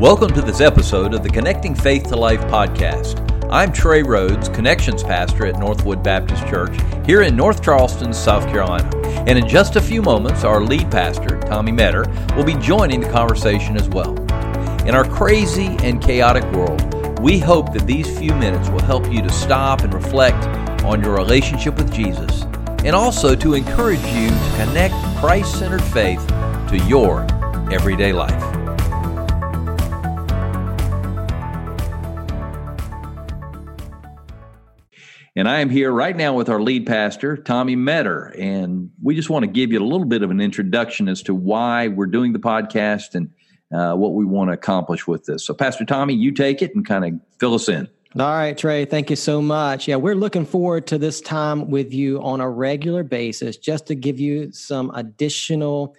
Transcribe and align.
Welcome 0.00 0.32
to 0.32 0.40
this 0.40 0.62
episode 0.62 1.12
of 1.12 1.22
the 1.22 1.28
Connecting 1.28 1.74
Faith 1.74 2.04
to 2.04 2.16
Life 2.16 2.40
podcast. 2.44 3.20
I'm 3.50 3.70
Trey 3.70 4.02
Rhodes, 4.02 4.48
Connections 4.48 5.02
Pastor 5.02 5.44
at 5.44 5.58
Northwood 5.58 6.02
Baptist 6.02 6.46
Church 6.46 6.74
here 7.04 7.20
in 7.20 7.36
North 7.36 7.62
Charleston, 7.62 8.14
South 8.14 8.44
Carolina. 8.44 8.88
And 9.26 9.38
in 9.38 9.46
just 9.46 9.76
a 9.76 9.80
few 9.80 10.00
moments, 10.00 10.42
our 10.42 10.62
lead 10.62 10.90
pastor, 10.90 11.38
Tommy 11.40 11.70
Metter, 11.70 12.06
will 12.34 12.44
be 12.44 12.54
joining 12.54 13.02
the 13.02 13.10
conversation 13.10 13.76
as 13.76 13.90
well. 13.90 14.18
In 14.88 14.94
our 14.94 15.04
crazy 15.04 15.76
and 15.82 16.02
chaotic 16.02 16.50
world, 16.52 17.20
we 17.20 17.38
hope 17.38 17.74
that 17.74 17.86
these 17.86 18.18
few 18.18 18.34
minutes 18.36 18.70
will 18.70 18.82
help 18.82 19.12
you 19.12 19.20
to 19.20 19.30
stop 19.30 19.82
and 19.82 19.92
reflect 19.92 20.42
on 20.82 21.04
your 21.04 21.14
relationship 21.14 21.76
with 21.76 21.92
Jesus 21.92 22.44
and 22.84 22.96
also 22.96 23.36
to 23.36 23.52
encourage 23.52 24.02
you 24.06 24.30
to 24.30 24.52
connect 24.56 24.94
Christ 25.18 25.58
centered 25.58 25.82
faith 25.82 26.26
to 26.70 26.82
your 26.88 27.26
everyday 27.70 28.14
life. 28.14 28.49
And 35.40 35.48
I 35.48 35.60
am 35.60 35.70
here 35.70 35.90
right 35.90 36.14
now 36.14 36.34
with 36.34 36.50
our 36.50 36.60
lead 36.60 36.84
pastor, 36.84 37.34
Tommy 37.34 37.74
Metter. 37.74 38.26
And 38.38 38.90
we 39.02 39.14
just 39.14 39.30
want 39.30 39.42
to 39.44 39.50
give 39.50 39.72
you 39.72 39.80
a 39.80 39.88
little 39.88 40.04
bit 40.04 40.22
of 40.22 40.30
an 40.30 40.38
introduction 40.38 41.08
as 41.08 41.22
to 41.22 41.34
why 41.34 41.88
we're 41.88 42.04
doing 42.04 42.34
the 42.34 42.38
podcast 42.38 43.14
and 43.14 43.30
uh, 43.72 43.96
what 43.96 44.12
we 44.12 44.26
want 44.26 44.50
to 44.50 44.52
accomplish 44.52 45.06
with 45.06 45.24
this. 45.24 45.46
So, 45.46 45.54
Pastor 45.54 45.86
Tommy, 45.86 46.12
you 46.12 46.30
take 46.30 46.60
it 46.60 46.74
and 46.74 46.86
kind 46.86 47.06
of 47.06 47.20
fill 47.38 47.54
us 47.54 47.70
in. 47.70 47.88
All 48.18 48.28
right, 48.28 48.58
Trey, 48.58 48.84
thank 48.84 49.08
you 49.08 49.16
so 49.16 49.40
much. 49.40 49.88
Yeah, 49.88 49.96
we're 49.96 50.14
looking 50.14 50.44
forward 50.44 50.86
to 50.88 50.98
this 50.98 51.22
time 51.22 51.70
with 51.70 51.94
you 51.94 52.20
on 52.20 52.42
a 52.42 52.50
regular 52.50 53.02
basis 53.02 53.56
just 53.56 53.86
to 53.86 53.94
give 53.94 54.20
you 54.20 54.52
some 54.52 54.90
additional 54.94 55.96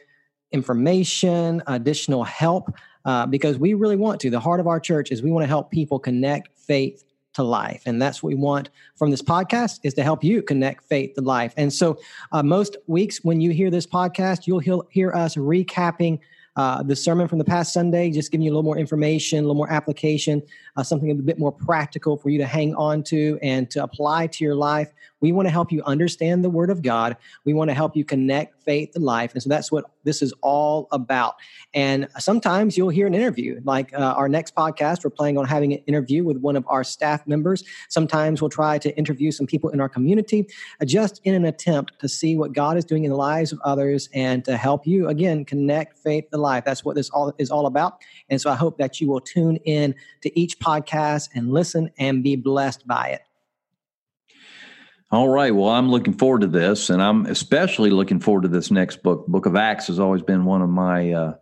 information, 0.52 1.64
additional 1.66 2.24
help, 2.26 2.76
uh, 3.06 3.26
because 3.26 3.58
we 3.58 3.74
really 3.74 3.96
want 3.96 4.22
to. 4.22 4.30
The 4.30 4.40
heart 4.40 4.60
of 4.60 4.68
our 4.68 4.80
church 4.80 5.12
is 5.12 5.24
we 5.24 5.32
want 5.32 5.46
to 5.46 5.48
help 5.48 5.72
people 5.72 5.98
connect 5.98 6.56
faith 6.60 7.04
to 7.34 7.44
life. 7.44 7.84
And 7.86 8.02
that's 8.02 8.22
what 8.22 8.30
we 8.30 8.36
want 8.36 8.70
from 8.96 9.12
this 9.12 9.22
podcast 9.22 9.80
is 9.84 9.94
to 9.96 10.04
help 10.04 10.24
you 10.24 10.42
connect 10.42 10.86
faith 10.86 11.14
to 11.16 11.22
life. 11.22 11.54
And 11.58 11.72
so 11.72 11.98
uh, 12.32 12.44
most 12.44 12.78
weeks 12.88 13.24
when 13.24 13.42
you 13.42 13.52
hear 13.52 13.70
this 13.70 13.88
podcast 13.88 14.48
you'll 14.48 14.60
hear, 14.60 14.80
hear 14.90 15.12
us 15.14 15.36
recapping 15.36 16.20
uh, 16.58 16.84
the 16.84 16.96
sermon 16.96 17.28
from 17.28 17.38
the 17.38 17.46
past 17.46 17.74
Sunday, 17.74 18.12
just 18.12 18.32
giving 18.32 18.44
you 18.44 18.52
a 18.52 18.54
little 18.54 18.64
more 18.64 18.78
information, 18.78 19.40
a 19.40 19.42
little 19.42 19.56
more 19.56 19.72
application, 19.72 20.42
uh, 20.78 20.84
something 20.84 21.12
a 21.12 21.16
bit 21.16 21.40
more 21.40 21.52
practical 21.52 22.18
for 22.18 22.30
you 22.30 22.38
to 22.38 22.46
hang 22.46 22.76
on 22.76 23.04
to 23.04 23.38
and 23.42 23.70
to 23.72 23.84
apply 23.84 24.28
to 24.28 24.44
your 24.44 24.56
life. 24.56 24.92
We 25.20 25.32
want 25.32 25.48
to 25.48 25.52
help 25.52 25.72
you 25.72 25.84
understand 25.84 26.44
the 26.44 26.50
Word 26.50 26.70
of 26.70 26.82
God. 26.82 27.16
We 27.46 27.54
want 27.54 27.70
to 27.70 27.74
help 27.76 27.96
you 27.96 28.04
connect 28.04 28.64
faith 28.64 28.92
to 28.92 29.00
life. 29.00 29.34
And 29.34 29.44
so 29.44 29.50
that's 29.50 29.72
what 29.72 29.86
this 30.04 30.22
is 30.22 30.34
all 30.42 30.88
about. 30.92 31.36
And 31.74 32.08
sometimes 32.18 32.78
you'll 32.78 32.90
hear 32.90 33.08
an 33.08 33.14
interview, 33.14 33.62
like 33.64 33.94
uh, 33.94 34.16
our 34.18 34.28
next 34.28 34.56
podcast, 34.56 35.04
we're 35.04 35.12
planning 35.12 35.38
on 35.38 35.46
having 35.46 35.74
an 35.74 35.80
interview 35.86 36.24
with 36.24 36.38
one 36.38 36.56
of 36.56 36.66
our 36.68 36.84
staff 36.84 37.28
members. 37.28 37.64
Sometimes 37.90 38.42
we'll 38.42 38.50
try 38.50 38.78
to 38.80 38.96
interview 38.98 39.32
some 39.32 39.46
people 39.46 39.70
in 39.70 39.80
our 39.80 39.90
community, 39.90 40.48
uh, 40.82 40.86
just 40.86 41.22
in 41.24 41.36
an 41.36 41.46
attempt 41.46 42.00
to 42.00 42.10
see 42.10 42.36
what 42.36 42.54
God 42.54 42.78
is 42.78 42.86
doing 42.86 43.04
in 43.04 43.12
the 43.12 43.18
lives 43.18 43.52
of 43.52 43.60
others 43.64 44.10
and 44.14 44.44
to 44.46 44.58
help 44.58 44.88
you, 44.88 45.08
again, 45.08 45.46
connect 45.46 45.98
faith 45.98 46.30
to 46.32 46.38
life. 46.38 46.66
That's 46.66 46.84
what 46.84 46.96
this 46.96 47.10
all 47.12 47.34
is 47.38 47.52
all 47.52 47.68
about. 47.68 48.02
And 48.30 48.42
so 48.42 48.50
I 48.50 48.56
hope 48.56 48.78
that 48.78 49.00
you 49.00 49.08
will 49.08 49.22
tune 49.22 49.58
in 49.58 49.94
to 50.22 50.40
each 50.40 50.60
podcast 50.62 51.30
and 51.34 51.52
listen 51.52 51.92
and 51.98 52.24
be 52.24 52.36
blessed 52.36 52.88
by 52.88 53.08
it. 53.10 53.22
All 55.12 55.28
right. 55.28 55.54
Well, 55.54 55.68
I'm 55.68 55.90
looking 55.90 56.14
forward 56.14 56.42
to 56.42 56.48
this, 56.48 56.90
and 56.90 57.02
I'm 57.02 57.26
especially 57.26 57.90
looking 57.90 58.22
forward 58.22 58.44
to 58.44 58.48
this 58.48 58.72
next 58.72 59.04
book. 59.04 59.28
Book 59.28 59.46
of 59.46 59.58
Acts 59.58 59.88
has 59.88 60.00
always 60.00 60.22
been 60.22 60.46
one 60.46 60.62
of 60.62 60.70
my 60.70 61.12
uh, 61.12 61.34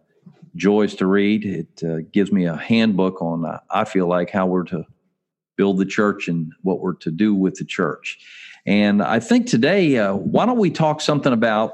joys 0.55 0.95
to 0.95 1.05
read. 1.05 1.45
It 1.45 1.83
uh, 1.83 1.97
gives 2.11 2.31
me 2.31 2.45
a 2.45 2.55
handbook 2.55 3.21
on, 3.21 3.45
uh, 3.45 3.59
I 3.69 3.85
feel 3.85 4.07
like, 4.07 4.31
how 4.31 4.47
we're 4.47 4.63
to 4.63 4.85
build 5.55 5.77
the 5.77 5.85
church 5.85 6.27
and 6.27 6.51
what 6.63 6.79
we're 6.79 6.95
to 6.95 7.11
do 7.11 7.35
with 7.35 7.55
the 7.55 7.65
church. 7.65 8.17
And 8.65 9.03
I 9.03 9.19
think 9.19 9.45
today, 9.45 9.97
uh, 9.97 10.15
why 10.15 10.47
don't 10.47 10.57
we 10.57 10.71
talk 10.71 10.99
something 10.99 11.33
about, 11.33 11.73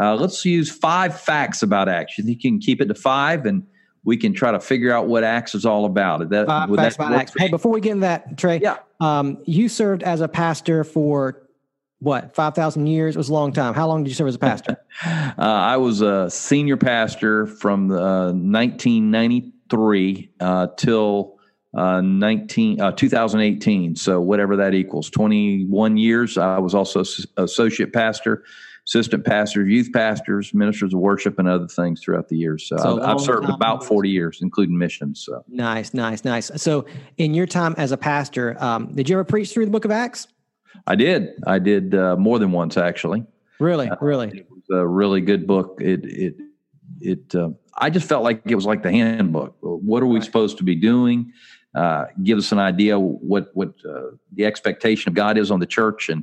uh, 0.00 0.16
let's 0.16 0.44
use 0.44 0.70
five 0.70 1.18
facts 1.20 1.62
about 1.62 1.88
Acts. 1.88 2.18
You 2.18 2.36
can 2.36 2.58
keep 2.58 2.80
it 2.80 2.86
to 2.86 2.94
five 2.94 3.46
and 3.46 3.64
we 4.06 4.16
can 4.16 4.32
try 4.32 4.50
to 4.52 4.60
figure 4.60 4.90
out 4.92 5.08
what 5.08 5.24
Acts 5.24 5.54
is 5.56 5.66
all 5.66 5.84
about. 5.84 6.30
That, 6.30 6.46
five 6.46 6.74
facts 6.74 6.94
about 6.94 7.12
Acts. 7.12 7.32
Hey, 7.36 7.48
before 7.48 7.72
we 7.72 7.80
get 7.80 7.90
into 7.90 8.02
that, 8.02 8.38
Trey, 8.38 8.60
yeah. 8.60 8.76
Um, 9.00 9.42
you 9.44 9.68
served 9.68 10.04
as 10.04 10.22
a 10.22 10.28
pastor 10.28 10.84
for 10.84 11.42
what 11.98 12.34
five 12.34 12.54
thousand 12.54 12.86
years? 12.86 13.16
It 13.16 13.18
was 13.18 13.28
a 13.28 13.34
long 13.34 13.52
time. 13.52 13.74
How 13.74 13.88
long 13.88 14.04
did 14.04 14.10
you 14.10 14.14
serve 14.14 14.28
as 14.28 14.36
a 14.36 14.38
pastor? 14.38 14.76
uh, 15.04 15.32
I 15.38 15.76
was 15.76 16.02
a 16.02 16.30
senior 16.30 16.76
pastor 16.76 17.46
from 17.46 17.90
uh, 17.90 18.32
1993 18.32 20.30
uh, 20.38 20.68
till 20.76 21.36
uh, 21.74 22.00
19 22.00 22.80
uh, 22.80 22.92
2018. 22.92 23.96
So 23.96 24.20
whatever 24.20 24.54
that 24.56 24.72
equals, 24.72 25.10
21 25.10 25.96
years. 25.96 26.38
I 26.38 26.60
was 26.60 26.76
also 26.76 27.02
associate 27.36 27.92
pastor 27.92 28.44
assistant 28.86 29.24
pastors, 29.24 29.68
youth 29.68 29.90
pastors, 29.92 30.54
ministers 30.54 30.94
of 30.94 31.00
worship, 31.00 31.38
and 31.38 31.48
other 31.48 31.66
things 31.66 32.00
throughout 32.00 32.28
the 32.28 32.36
years. 32.36 32.66
So, 32.68 32.76
so 32.76 33.02
I've, 33.02 33.16
I've, 33.16 33.20
served 33.20 33.48
about 33.48 33.84
40 33.84 34.08
years, 34.08 34.38
including 34.42 34.78
missions. 34.78 35.24
So 35.24 35.44
nice, 35.48 35.92
nice, 35.92 36.24
nice. 36.24 36.50
So 36.56 36.86
in 37.18 37.34
your 37.34 37.46
time 37.46 37.74
as 37.78 37.92
a 37.92 37.96
pastor, 37.96 38.56
um, 38.62 38.94
did 38.94 39.08
you 39.08 39.16
ever 39.16 39.24
preach 39.24 39.52
through 39.52 39.64
the 39.64 39.70
book 39.70 39.84
of 39.84 39.90
Acts? 39.90 40.28
I 40.86 40.94
did. 40.94 41.30
I 41.46 41.58
did 41.58 41.94
uh, 41.94 42.16
more 42.16 42.38
than 42.38 42.52
once, 42.52 42.76
actually. 42.76 43.24
Really, 43.58 43.88
uh, 43.88 43.96
really. 44.00 44.28
It 44.28 44.46
was 44.50 44.62
a 44.70 44.86
really 44.86 45.20
good 45.20 45.46
book. 45.46 45.78
It, 45.80 46.04
it, 46.04 46.36
it, 47.00 47.34
uh, 47.34 47.50
I 47.76 47.90
just 47.90 48.08
felt 48.08 48.22
like 48.22 48.42
it 48.44 48.54
was 48.54 48.66
like 48.66 48.82
the 48.82 48.92
handbook. 48.92 49.56
What 49.60 50.02
are 50.02 50.06
we 50.06 50.18
right. 50.18 50.24
supposed 50.24 50.58
to 50.58 50.64
be 50.64 50.76
doing? 50.76 51.32
Uh, 51.74 52.06
give 52.22 52.38
us 52.38 52.52
an 52.52 52.58
idea 52.58 52.98
what, 52.98 53.50
what 53.54 53.74
uh, 53.88 54.12
the 54.32 54.46
expectation 54.46 55.10
of 55.10 55.14
God 55.14 55.36
is 55.36 55.50
on 55.50 55.60
the 55.60 55.66
church 55.66 56.08
and, 56.08 56.22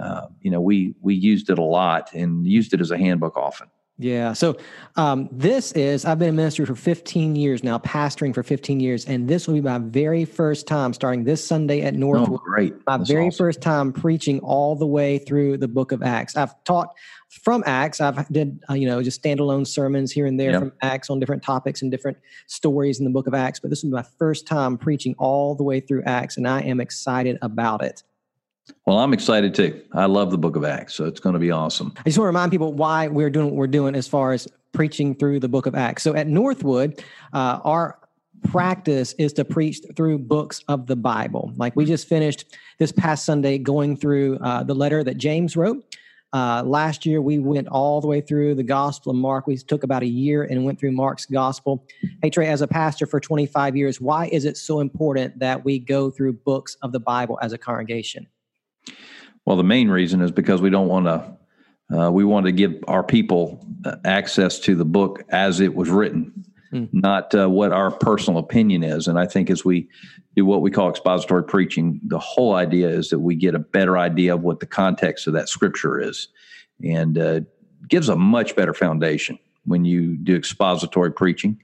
uh, 0.00 0.26
you 0.40 0.50
know, 0.50 0.60
we 0.60 0.94
we 1.00 1.14
used 1.14 1.50
it 1.50 1.58
a 1.58 1.62
lot 1.62 2.12
and 2.12 2.46
used 2.46 2.72
it 2.74 2.80
as 2.80 2.90
a 2.90 2.98
handbook 2.98 3.36
often. 3.36 3.68
Yeah. 3.96 4.32
So 4.32 4.56
um, 4.96 5.28
this 5.30 5.70
is, 5.72 6.04
I've 6.04 6.18
been 6.18 6.30
a 6.30 6.32
minister 6.32 6.66
for 6.66 6.74
15 6.74 7.36
years 7.36 7.62
now, 7.62 7.78
pastoring 7.78 8.34
for 8.34 8.42
15 8.42 8.80
years, 8.80 9.04
and 9.04 9.28
this 9.28 9.46
will 9.46 9.54
be 9.54 9.60
my 9.60 9.78
very 9.78 10.24
first 10.24 10.66
time 10.66 10.92
starting 10.92 11.22
this 11.22 11.46
Sunday 11.46 11.82
at 11.82 11.94
Northwood. 11.94 12.40
Oh, 12.40 12.44
great. 12.44 12.74
My 12.88 12.96
That's 12.96 13.08
very 13.08 13.28
awesome. 13.28 13.44
first 13.44 13.60
time 13.60 13.92
preaching 13.92 14.40
all 14.40 14.74
the 14.74 14.86
way 14.86 15.18
through 15.18 15.58
the 15.58 15.68
book 15.68 15.92
of 15.92 16.02
Acts. 16.02 16.36
I've 16.36 16.52
taught 16.64 16.88
from 17.28 17.62
Acts. 17.66 18.00
I've 18.00 18.26
did, 18.32 18.60
uh, 18.68 18.74
you 18.74 18.88
know, 18.88 19.00
just 19.00 19.22
standalone 19.22 19.64
sermons 19.64 20.10
here 20.10 20.26
and 20.26 20.40
there 20.40 20.50
yep. 20.50 20.60
from 20.60 20.72
Acts 20.82 21.08
on 21.08 21.20
different 21.20 21.44
topics 21.44 21.80
and 21.80 21.88
different 21.88 22.18
stories 22.48 22.98
in 22.98 23.04
the 23.04 23.12
book 23.12 23.28
of 23.28 23.34
Acts. 23.34 23.60
But 23.60 23.70
this 23.70 23.84
will 23.84 23.90
be 23.90 23.94
my 23.94 24.06
first 24.18 24.44
time 24.44 24.76
preaching 24.76 25.14
all 25.18 25.54
the 25.54 25.64
way 25.64 25.78
through 25.78 26.02
Acts, 26.02 26.36
and 26.36 26.48
I 26.48 26.62
am 26.62 26.80
excited 26.80 27.38
about 27.42 27.84
it. 27.84 28.02
Well, 28.86 28.98
I'm 28.98 29.12
excited 29.12 29.54
too. 29.54 29.82
I 29.92 30.06
love 30.06 30.30
the 30.30 30.38
book 30.38 30.56
of 30.56 30.64
Acts, 30.64 30.94
so 30.94 31.04
it's 31.04 31.20
going 31.20 31.34
to 31.34 31.38
be 31.38 31.50
awesome. 31.50 31.92
I 31.98 32.02
just 32.04 32.18
want 32.18 32.24
to 32.24 32.28
remind 32.28 32.50
people 32.50 32.72
why 32.72 33.08
we're 33.08 33.30
doing 33.30 33.46
what 33.46 33.54
we're 33.54 33.66
doing 33.66 33.94
as 33.94 34.08
far 34.08 34.32
as 34.32 34.48
preaching 34.72 35.14
through 35.14 35.40
the 35.40 35.48
book 35.48 35.66
of 35.66 35.74
Acts. 35.74 36.02
So 36.02 36.14
at 36.14 36.26
Northwood, 36.26 37.02
uh, 37.32 37.60
our 37.64 37.98
practice 38.50 39.14
is 39.14 39.32
to 39.34 39.44
preach 39.44 39.80
through 39.96 40.18
books 40.18 40.62
of 40.68 40.86
the 40.86 40.96
Bible. 40.96 41.52
Like 41.56 41.76
we 41.76 41.84
just 41.84 42.08
finished 42.08 42.56
this 42.78 42.92
past 42.92 43.24
Sunday 43.24 43.58
going 43.58 43.96
through 43.96 44.38
uh, 44.38 44.64
the 44.64 44.74
letter 44.74 45.02
that 45.04 45.16
James 45.16 45.56
wrote. 45.56 45.82
Uh, 46.32 46.62
last 46.66 47.06
year, 47.06 47.22
we 47.22 47.38
went 47.38 47.68
all 47.68 48.00
the 48.00 48.08
way 48.08 48.20
through 48.20 48.56
the 48.56 48.62
Gospel 48.64 49.12
of 49.12 49.16
Mark. 49.16 49.46
We 49.46 49.56
took 49.56 49.84
about 49.84 50.02
a 50.02 50.08
year 50.08 50.42
and 50.42 50.64
went 50.64 50.80
through 50.80 50.90
Mark's 50.90 51.26
Gospel. 51.26 51.86
Hey, 52.22 52.30
Trey, 52.30 52.48
as 52.48 52.60
a 52.60 52.66
pastor 52.66 53.06
for 53.06 53.20
25 53.20 53.76
years, 53.76 54.00
why 54.00 54.26
is 54.26 54.44
it 54.44 54.56
so 54.56 54.80
important 54.80 55.38
that 55.38 55.64
we 55.64 55.78
go 55.78 56.10
through 56.10 56.32
books 56.32 56.76
of 56.82 56.90
the 56.90 56.98
Bible 56.98 57.38
as 57.40 57.52
a 57.52 57.58
congregation? 57.58 58.26
Well, 59.46 59.56
the 59.56 59.64
main 59.64 59.88
reason 59.88 60.20
is 60.20 60.30
because 60.30 60.60
we 60.60 60.70
don't 60.70 60.88
want 60.88 61.06
to. 61.06 61.36
Uh, 61.94 62.10
we 62.10 62.24
want 62.24 62.46
to 62.46 62.52
give 62.52 62.72
our 62.88 63.02
people 63.02 63.64
uh, 63.84 63.96
access 64.06 64.58
to 64.58 64.74
the 64.74 64.86
book 64.86 65.22
as 65.28 65.60
it 65.60 65.74
was 65.74 65.90
written, 65.90 66.32
mm. 66.72 66.88
not 66.94 67.34
uh, 67.34 67.46
what 67.46 67.72
our 67.72 67.90
personal 67.90 68.40
opinion 68.40 68.82
is. 68.82 69.06
And 69.06 69.18
I 69.18 69.26
think 69.26 69.50
as 69.50 69.66
we 69.66 69.86
do 70.34 70.46
what 70.46 70.62
we 70.62 70.70
call 70.70 70.88
expository 70.88 71.44
preaching, 71.44 72.00
the 72.06 72.18
whole 72.18 72.54
idea 72.54 72.88
is 72.88 73.10
that 73.10 73.18
we 73.18 73.34
get 73.34 73.54
a 73.54 73.58
better 73.58 73.98
idea 73.98 74.34
of 74.34 74.40
what 74.40 74.60
the 74.60 74.66
context 74.66 75.26
of 75.26 75.34
that 75.34 75.50
scripture 75.50 76.00
is, 76.00 76.28
and 76.82 77.18
uh, 77.18 77.40
gives 77.86 78.08
a 78.08 78.16
much 78.16 78.56
better 78.56 78.72
foundation 78.72 79.38
when 79.66 79.84
you 79.84 80.16
do 80.16 80.34
expository 80.34 81.12
preaching. 81.12 81.60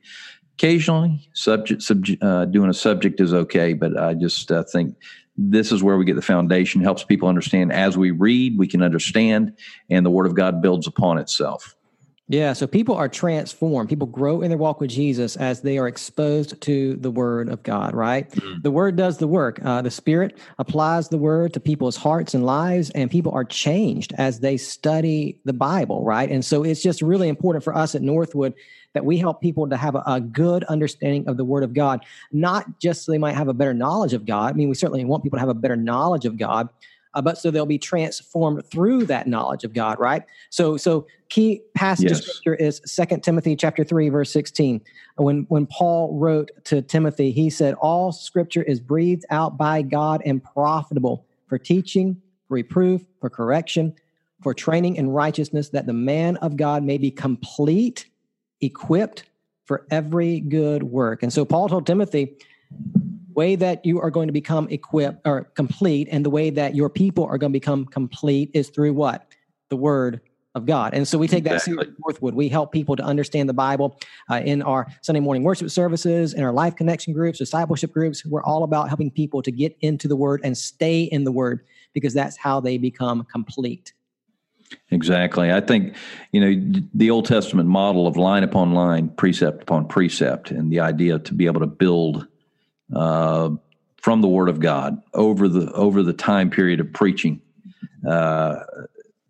Occasionally, 0.55 1.27
subject, 1.33 1.81
subject 1.81 2.23
uh, 2.23 2.45
doing 2.45 2.69
a 2.69 2.75
subject 2.75 3.21
is 3.21 3.33
okay, 3.33 3.73
but 3.73 3.99
I 3.99 4.13
just 4.13 4.53
uh, 4.53 4.65
think 4.65 4.95
this 5.43 5.73
is 5.73 5.83
where 5.83 5.97
we 5.97 6.05
get 6.05 6.17
the 6.17 6.23
foundation 6.23 6.83
helps 6.83 7.03
people 7.03 7.29
understand 7.29 7.73
as 7.73 7.97
we 7.97 8.11
read 8.11 8.59
we 8.59 8.69
can 8.69 8.83
understand 8.83 9.57
and 9.89 10.05
the 10.05 10.11
word 10.11 10.27
of 10.27 10.35
god 10.35 10.61
builds 10.61 10.87
upon 10.87 11.17
itself 11.19 11.75
Yeah, 12.31 12.53
so 12.53 12.69
people 12.69 12.95
are 12.95 13.09
transformed. 13.09 13.89
People 13.89 14.07
grow 14.07 14.41
in 14.41 14.51
their 14.51 14.57
walk 14.57 14.81
with 14.81 14.91
Jesus 14.91 15.35
as 15.35 15.63
they 15.63 15.79
are 15.79 15.89
exposed 15.89 16.61
to 16.61 16.95
the 16.95 17.11
Word 17.11 17.49
of 17.49 17.65
God, 17.65 17.93
right? 17.93 18.31
Mm-hmm. 18.31 18.61
The 18.63 18.71
Word 18.71 18.95
does 18.95 19.19
the 19.19 19.27
work. 19.27 19.59
Uh, 19.65 19.83
the 19.83 19.91
Spirit 19.91 20.39
applies 20.61 21.09
the 21.09 21.19
Word 21.19 21.53
to 21.55 21.59
people's 21.59 21.97
hearts 21.97 22.33
and 22.33 22.47
lives, 22.47 22.91
and 22.91 23.11
people 23.11 23.33
are 23.33 23.45
changed 23.45 24.13
as 24.17 24.39
they 24.39 24.57
study 24.59 25.41
the 25.45 25.53
Bible, 25.53 26.05
right? 26.05 26.31
And 26.31 26.45
so 26.45 26.63
it's 26.63 26.85
just 26.85 27.03
really 27.03 27.29
important 27.29 27.65
for 27.65 27.77
us 27.77 27.97
at 27.97 28.03
Northwood 28.03 28.55
that 28.93 29.05
we 29.05 29.19
help 29.19 29.41
people 29.41 29.69
to 29.69 29.77
have 29.77 29.95
a, 29.95 30.03
a 30.07 30.21
good 30.21 30.65
understanding 30.65 31.29
of 31.29 31.37
the 31.37 31.45
Word 31.45 31.63
of 31.63 31.75
God, 31.75 32.05
not 32.33 32.81
just 32.81 33.05
so 33.05 33.13
they 33.13 33.19
might 33.19 33.35
have 33.35 33.49
a 33.49 33.55
better 33.55 33.75
knowledge 33.75 34.13
of 34.13 34.27
God. 34.27 34.53
I 34.53 34.57
mean, 34.57 34.69
we 34.69 34.75
certainly 34.75 35.05
want 35.05 35.23
people 35.23 35.37
to 35.37 35.41
have 35.41 35.49
a 35.49 35.55
better 35.55 35.77
knowledge 35.77 36.25
of 36.25 36.37
God, 36.37 36.69
uh, 37.15 37.23
but 37.23 37.39
so 37.39 37.51
they'll 37.51 37.67
be 37.67 37.79
transformed 37.79 38.65
through 38.67 39.07
that 39.07 39.27
knowledge 39.27 39.65
of 39.65 39.73
God, 39.73 39.99
right? 39.99 40.25
So, 40.51 40.77
so 40.77 41.07
key 41.29 41.61
passage 41.75 42.11
yes. 42.11 42.19
of 42.19 42.25
scripture 42.25 42.55
is 42.55 42.81
Second 42.85 43.23
Timothy 43.23 43.57
chapter 43.57 43.85
three, 43.85 44.09
verse 44.09 44.33
sixteen. 44.33 44.81
When 45.17 45.45
when 45.49 45.67
Paul 45.67 46.19
wrote 46.19 46.51
to 46.65 46.83
Timothy, 46.83 47.31
he 47.31 47.51
said, 47.51 47.75
"All 47.75 48.11
Scripture 48.13 48.63
is 48.63 48.81
breathed 48.81 49.25
out 49.31 49.57
by 49.57 49.83
God 49.83 50.23
and 50.25 50.43
profitable 50.43 51.27
for 51.47 51.59
teaching, 51.59 52.21
for 52.49 52.55
reproof, 52.55 53.03
for 53.21 53.31
correction, 53.31 53.95
for 54.43 54.55
training 54.55 54.97
in 54.97 55.11
righteousness, 55.11 55.69
that 55.71 55.87
the 55.87 55.93
man 55.93 56.37
of 56.39 56.57
God 56.57 56.83
may 56.83 56.99
be 56.99 57.11
complete, 57.11 58.07
equipped 58.61 59.25
for 59.65 59.87
every 59.91 60.41
good 60.41 60.83
work." 60.83 61.23
And 61.23 61.33
so 61.33 61.45
Paul 61.45 61.69
told 61.69 61.87
Timothy 61.87 62.37
way 63.35 63.57
that 63.57 63.85
you 63.85 64.01
are 64.01 64.11
going 64.11 64.29
to 64.29 64.33
become 64.33 64.69
equipped 64.71 65.27
or 65.27 65.45
complete 65.55 66.09
and 66.11 66.25
the 66.25 66.31
way 66.31 66.51
that 66.51 66.75
your 66.75 66.91
people 66.91 67.25
are 67.25 67.39
going 67.39 67.53
to 67.53 67.59
become 67.59 67.87
complete 67.87 68.51
is 68.55 68.69
through 68.69 68.93
what? 68.93 69.27
The 69.69 69.77
word 69.77 70.21
of 70.55 70.67
God. 70.67 70.95
And 70.95 71.07
so 71.07 71.17
we 71.17 71.29
take 71.29 71.45
that 71.45 71.63
seriously 71.63 71.95
Northwood. 72.01 72.35
We 72.35 72.49
help 72.49 72.73
people 72.73 72.97
to 72.97 73.03
understand 73.05 73.49
the 73.49 73.55
Bible 73.55 73.99
uh, 74.31 74.41
in 74.45 74.63
our 74.63 74.89
Sunday 75.01 75.21
morning 75.21 75.45
worship 75.45 75.71
services, 75.71 76.35
in 76.35 76.43
our 76.43 76.53
life 76.53 76.75
connection 76.75 77.13
groups, 77.13 77.39
discipleship 77.39 77.93
groups. 77.93 78.27
We're 78.27 78.43
all 78.43 78.65
about 78.65 78.89
helping 78.89 79.11
people 79.11 79.43
to 79.43 79.53
get 79.53 79.77
into 79.81 80.09
the 80.09 80.17
word 80.17 80.41
and 80.43 80.59
stay 80.59 81.03
in 81.03 81.23
the 81.23 81.33
word 81.33 81.65
because 81.93 82.13
that's 82.15 82.37
how 82.37 82.61
they 82.61 82.79
become 82.79 83.25
complete. 83.31 83.93
Exactly. 84.91 85.53
I 85.53 85.61
think, 85.61 85.95
you 86.33 86.41
know, 86.41 86.83
the 86.95 87.11
Old 87.11 87.27
Testament 87.27 87.69
model 87.69 88.07
of 88.07 88.17
line 88.17 88.43
upon 88.43 88.73
line, 88.73 89.09
precept 89.09 89.63
upon 89.63 89.87
precept, 89.87 90.51
and 90.51 90.71
the 90.71 90.81
idea 90.81 91.19
to 91.19 91.35
be 91.35 91.47
able 91.47 91.61
to 91.61 91.67
build 91.67 92.27
uh, 92.95 93.51
from 93.97 94.21
the 94.21 94.29
Word 94.29 94.49
of 94.49 94.61
God 94.61 95.01
over 95.15 95.49
the 95.49 95.71
over 95.73 96.03
the 96.03 96.13
time 96.13 96.51
period 96.51 96.81
of 96.81 96.93
preaching 96.93 97.41
uh, 98.09 98.61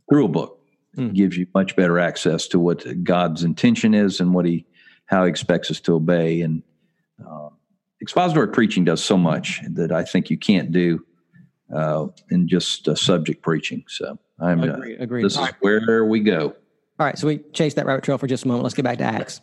through 0.08 0.26
a 0.26 0.28
book 0.28 0.60
mm. 0.96 1.14
gives 1.14 1.36
you 1.36 1.46
much 1.54 1.76
better 1.76 1.98
access 1.98 2.46
to 2.48 2.58
what 2.58 3.04
God's 3.04 3.44
intention 3.44 3.94
is 3.94 4.20
and 4.20 4.32
what 4.32 4.46
He 4.46 4.66
how 5.06 5.24
He 5.24 5.30
expects 5.30 5.70
us 5.70 5.80
to 5.80 5.94
obey. 5.94 6.40
And 6.40 6.62
uh, 7.26 7.48
expository 8.00 8.48
preaching 8.48 8.84
does 8.84 9.02
so 9.02 9.18
much 9.18 9.60
that 9.68 9.92
I 9.92 10.04
think 10.04 10.30
you 10.30 10.38
can't 10.38 10.72
do 10.72 11.04
uh, 11.74 12.06
in 12.30 12.48
just 12.48 12.88
subject 12.96 13.42
preaching. 13.42 13.84
So 13.88 14.18
I'm 14.38 14.62
agree, 14.62 14.96
agree. 14.96 15.22
This 15.22 15.36
All 15.36 15.44
is 15.44 15.52
right. 15.52 15.56
where 15.60 16.04
we 16.04 16.20
go. 16.20 16.54
All 16.98 17.06
right, 17.06 17.16
so 17.16 17.26
we 17.26 17.38
chase 17.52 17.74
that 17.74 17.86
rabbit 17.86 18.04
trail 18.04 18.18
for 18.18 18.26
just 18.26 18.44
a 18.44 18.48
moment. 18.48 18.64
Let's 18.64 18.74
get 18.74 18.84
back 18.84 18.98
to 18.98 19.04
Acts. 19.04 19.40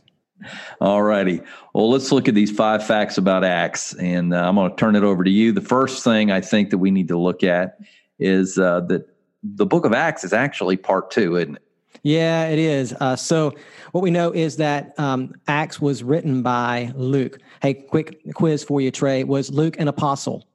All 0.79 1.01
righty. 1.01 1.41
Well, 1.74 1.89
let's 1.89 2.12
look 2.12 2.27
at 2.27 2.35
these 2.35 2.51
five 2.51 2.85
facts 2.85 3.18
about 3.18 3.44
Acts, 3.44 3.94
and 3.95 4.33
uh, 4.33 4.47
I'm 4.47 4.56
going 4.56 4.69
to 4.69 4.75
turn 4.75 4.95
it 4.95 5.03
over 5.03 5.24
to 5.24 5.29
you. 5.29 5.51
The 5.51 5.62
first 5.62 6.03
thing 6.03 6.31
I 6.31 6.41
think 6.41 6.69
that 6.69 6.77
we 6.77 6.91
need 6.91 7.07
to 7.07 7.18
look 7.18 7.44
at 7.44 7.79
is 8.19 8.59
uh, 8.59 8.81
that 8.81 9.07
the 9.44 9.65
book 9.65 9.85
of 9.85 9.94
Acts 9.94 10.23
is 10.23 10.33
actually 10.33 10.77
part 10.77 11.09
two, 11.09 11.38
isn't 11.38 11.56
it? 11.56 11.63
Yeah, 12.03 12.47
it 12.47 12.59
is. 12.59 12.94
Uh, 13.00 13.15
so, 13.15 13.53
what 13.91 14.01
we 14.01 14.12
know 14.12 14.31
is 14.31 14.57
that 14.57 14.94
um, 15.00 15.33
Acts 15.47 15.81
was 15.81 16.03
written 16.03 16.44
by 16.44 16.91
Luke. 16.95 17.39
Hey, 17.62 17.73
quick 17.73 18.21
quiz 18.35 18.63
for 18.63 18.80
you, 18.80 18.91
Trey. 18.91 19.23
Was 19.23 19.50
Luke 19.50 19.80
an 19.80 19.88
apostle? 19.88 20.47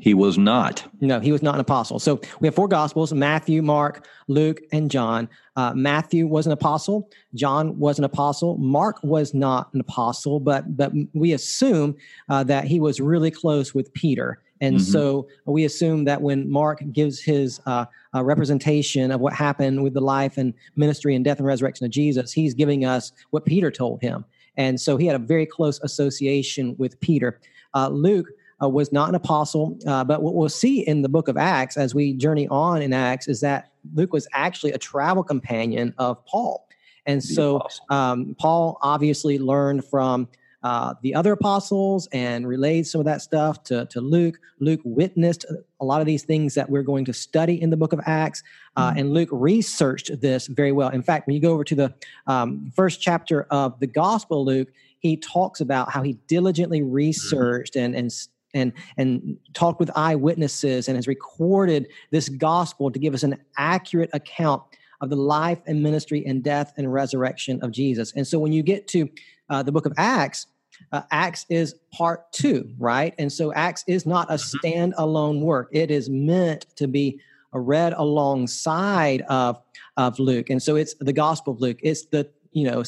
He 0.00 0.14
was 0.14 0.38
not. 0.38 0.84
No, 1.00 1.20
he 1.20 1.32
was 1.32 1.42
not 1.42 1.54
an 1.54 1.60
apostle. 1.60 1.98
So 1.98 2.20
we 2.40 2.48
have 2.48 2.54
four 2.54 2.68
gospels 2.68 3.12
Matthew, 3.12 3.62
Mark, 3.62 4.06
Luke, 4.26 4.60
and 4.72 4.90
John. 4.90 5.28
Uh, 5.56 5.72
Matthew 5.74 6.26
was 6.26 6.46
an 6.46 6.52
apostle. 6.52 7.10
John 7.34 7.78
was 7.78 7.98
an 7.98 8.04
apostle. 8.04 8.56
Mark 8.58 8.98
was 9.02 9.34
not 9.34 9.72
an 9.74 9.80
apostle, 9.80 10.40
but, 10.40 10.76
but 10.76 10.92
we 11.14 11.32
assume 11.32 11.96
uh, 12.28 12.44
that 12.44 12.64
he 12.64 12.80
was 12.80 13.00
really 13.00 13.30
close 13.30 13.74
with 13.74 13.92
Peter. 13.94 14.40
And 14.60 14.76
mm-hmm. 14.76 14.92
so 14.92 15.28
we 15.44 15.64
assume 15.64 16.04
that 16.04 16.20
when 16.20 16.50
Mark 16.50 16.82
gives 16.92 17.20
his 17.20 17.60
uh, 17.66 17.86
uh, 18.14 18.24
representation 18.24 19.10
of 19.12 19.20
what 19.20 19.32
happened 19.32 19.82
with 19.82 19.94
the 19.94 20.00
life 20.00 20.36
and 20.36 20.52
ministry 20.76 21.14
and 21.14 21.24
death 21.24 21.38
and 21.38 21.46
resurrection 21.46 21.86
of 21.86 21.92
Jesus, 21.92 22.32
he's 22.32 22.54
giving 22.54 22.84
us 22.84 23.12
what 23.30 23.44
Peter 23.44 23.70
told 23.70 24.02
him. 24.02 24.24
And 24.56 24.80
so 24.80 24.96
he 24.96 25.06
had 25.06 25.14
a 25.14 25.20
very 25.20 25.46
close 25.46 25.80
association 25.80 26.74
with 26.78 26.98
Peter. 27.00 27.40
Uh, 27.74 27.88
Luke 27.88 28.26
uh, 28.62 28.68
was 28.68 28.92
not 28.92 29.08
an 29.08 29.14
apostle. 29.14 29.78
Uh, 29.86 30.04
but 30.04 30.22
what 30.22 30.34
we'll 30.34 30.48
see 30.48 30.80
in 30.80 31.02
the 31.02 31.08
book 31.08 31.28
of 31.28 31.36
Acts 31.36 31.76
as 31.76 31.94
we 31.94 32.12
journey 32.12 32.48
on 32.48 32.82
in 32.82 32.92
Acts 32.92 33.28
is 33.28 33.40
that 33.40 33.72
Luke 33.94 34.12
was 34.12 34.26
actually 34.32 34.72
a 34.72 34.78
travel 34.78 35.22
companion 35.22 35.94
of 35.98 36.24
Paul. 36.26 36.66
And 37.06 37.24
so 37.24 37.66
um, 37.88 38.36
Paul 38.38 38.78
obviously 38.82 39.38
learned 39.38 39.84
from 39.86 40.28
uh, 40.62 40.94
the 41.02 41.14
other 41.14 41.32
apostles 41.32 42.08
and 42.12 42.46
relayed 42.46 42.86
some 42.86 43.00
of 43.00 43.04
that 43.06 43.22
stuff 43.22 43.62
to, 43.62 43.86
to 43.86 44.00
Luke. 44.00 44.38
Luke 44.58 44.80
witnessed 44.84 45.46
a 45.80 45.84
lot 45.84 46.00
of 46.00 46.06
these 46.06 46.24
things 46.24 46.54
that 46.54 46.68
we're 46.68 46.82
going 46.82 47.04
to 47.04 47.12
study 47.12 47.60
in 47.62 47.70
the 47.70 47.76
book 47.76 47.92
of 47.92 48.00
Acts. 48.06 48.42
Uh, 48.76 48.90
mm-hmm. 48.90 48.98
And 48.98 49.14
Luke 49.14 49.28
researched 49.32 50.20
this 50.20 50.48
very 50.48 50.72
well. 50.72 50.88
In 50.88 51.02
fact, 51.02 51.26
when 51.26 51.34
you 51.34 51.40
go 51.40 51.52
over 51.52 51.64
to 51.64 51.74
the 51.74 51.94
um, 52.26 52.72
first 52.74 53.00
chapter 53.00 53.44
of 53.50 53.78
the 53.80 53.86
Gospel, 53.86 54.44
Luke, 54.44 54.68
he 54.98 55.16
talks 55.16 55.60
about 55.60 55.90
how 55.92 56.02
he 56.02 56.14
diligently 56.26 56.80
mm-hmm. 56.80 56.92
researched 56.92 57.76
and, 57.76 57.94
and 57.94 58.12
and 58.58 58.72
and 58.96 59.38
talked 59.54 59.80
with 59.80 59.90
eyewitnesses 59.96 60.88
and 60.88 60.96
has 60.96 61.06
recorded 61.06 61.88
this 62.10 62.28
gospel 62.28 62.90
to 62.90 62.98
give 62.98 63.14
us 63.14 63.22
an 63.22 63.36
accurate 63.56 64.10
account 64.12 64.62
of 65.00 65.10
the 65.10 65.16
life 65.16 65.60
and 65.66 65.82
ministry 65.82 66.24
and 66.26 66.42
death 66.42 66.72
and 66.76 66.92
resurrection 66.92 67.62
of 67.62 67.70
Jesus. 67.70 68.12
And 68.12 68.26
so 68.26 68.38
when 68.38 68.52
you 68.52 68.62
get 68.62 68.88
to 68.88 69.08
uh, 69.48 69.62
the 69.62 69.72
book 69.72 69.86
of 69.86 69.92
Acts, 69.96 70.46
uh, 70.92 71.02
Acts 71.10 71.46
is 71.48 71.74
part 71.92 72.30
two, 72.32 72.70
right? 72.78 73.14
And 73.18 73.32
so 73.32 73.52
Acts 73.52 73.84
is 73.86 74.06
not 74.06 74.30
a 74.30 74.34
mm-hmm. 74.34 74.58
standalone 74.58 75.40
work. 75.40 75.68
It 75.72 75.90
is 75.90 76.08
meant 76.08 76.66
to 76.76 76.86
be 76.86 77.20
read 77.52 77.94
alongside 77.94 79.22
of 79.22 79.60
of 79.96 80.18
Luke. 80.18 80.50
And 80.50 80.62
so 80.62 80.76
it's 80.76 80.94
the 81.00 81.12
Gospel 81.12 81.54
of 81.54 81.60
Luke. 81.60 81.78
It's 81.82 82.06
the 82.06 82.28
you 82.52 82.64
know 82.64 82.82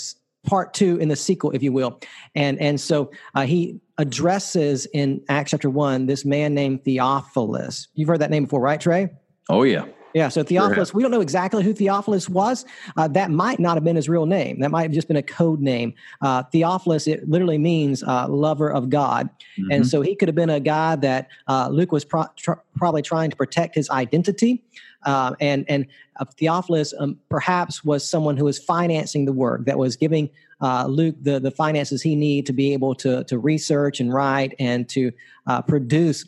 part 0.46 0.72
two 0.72 0.96
in 0.98 1.08
the 1.08 1.16
sequel, 1.16 1.50
if 1.52 1.62
you 1.62 1.72
will. 1.72 2.00
And 2.34 2.60
and 2.60 2.80
so 2.80 3.10
uh, 3.34 3.46
he 3.46 3.80
addresses 4.00 4.86
in 4.86 5.22
Acts 5.28 5.50
chapter 5.50 5.70
one 5.70 6.06
this 6.06 6.24
man 6.24 6.54
named 6.54 6.84
Theophilus. 6.84 7.88
You've 7.94 8.08
heard 8.08 8.20
that 8.20 8.30
name 8.30 8.44
before, 8.44 8.60
right, 8.60 8.80
Trey? 8.80 9.10
Oh 9.48 9.62
yeah. 9.62 9.84
Yeah, 10.14 10.28
so 10.28 10.42
Theophilus, 10.42 10.92
we 10.92 11.02
don't 11.02 11.12
know 11.12 11.20
exactly 11.20 11.62
who 11.62 11.72
Theophilus 11.72 12.28
was. 12.28 12.64
Uh, 12.96 13.06
that 13.08 13.30
might 13.30 13.60
not 13.60 13.76
have 13.76 13.84
been 13.84 13.96
his 13.96 14.08
real 14.08 14.26
name. 14.26 14.58
That 14.60 14.70
might 14.70 14.82
have 14.82 14.92
just 14.92 15.06
been 15.06 15.16
a 15.16 15.22
code 15.22 15.60
name. 15.60 15.94
Uh, 16.20 16.42
Theophilus, 16.42 17.06
it 17.06 17.28
literally 17.28 17.58
means 17.58 18.02
uh, 18.02 18.26
lover 18.28 18.70
of 18.70 18.90
God. 18.90 19.28
Mm-hmm. 19.58 19.72
And 19.72 19.86
so 19.86 20.00
he 20.00 20.16
could 20.16 20.28
have 20.28 20.34
been 20.34 20.50
a 20.50 20.60
guy 20.60 20.96
that 20.96 21.28
uh, 21.48 21.68
Luke 21.70 21.92
was 21.92 22.04
pro- 22.04 22.26
tr- 22.36 22.52
probably 22.76 23.02
trying 23.02 23.30
to 23.30 23.36
protect 23.36 23.74
his 23.74 23.88
identity. 23.90 24.64
Uh, 25.04 25.34
and 25.40 25.64
and 25.68 25.86
uh, 26.18 26.26
Theophilus 26.36 26.92
um, 26.98 27.18
perhaps 27.30 27.82
was 27.82 28.08
someone 28.08 28.36
who 28.36 28.44
was 28.44 28.58
financing 28.58 29.24
the 29.24 29.32
work, 29.32 29.64
that 29.64 29.78
was 29.78 29.96
giving 29.96 30.28
uh, 30.60 30.86
Luke 30.86 31.16
the, 31.22 31.40
the 31.40 31.50
finances 31.50 32.02
he 32.02 32.14
needed 32.14 32.46
to 32.46 32.52
be 32.52 32.72
able 32.74 32.94
to, 32.96 33.24
to 33.24 33.38
research 33.38 34.00
and 34.00 34.12
write 34.12 34.54
and 34.58 34.88
to 34.90 35.10
uh, 35.46 35.62
produce 35.62 36.26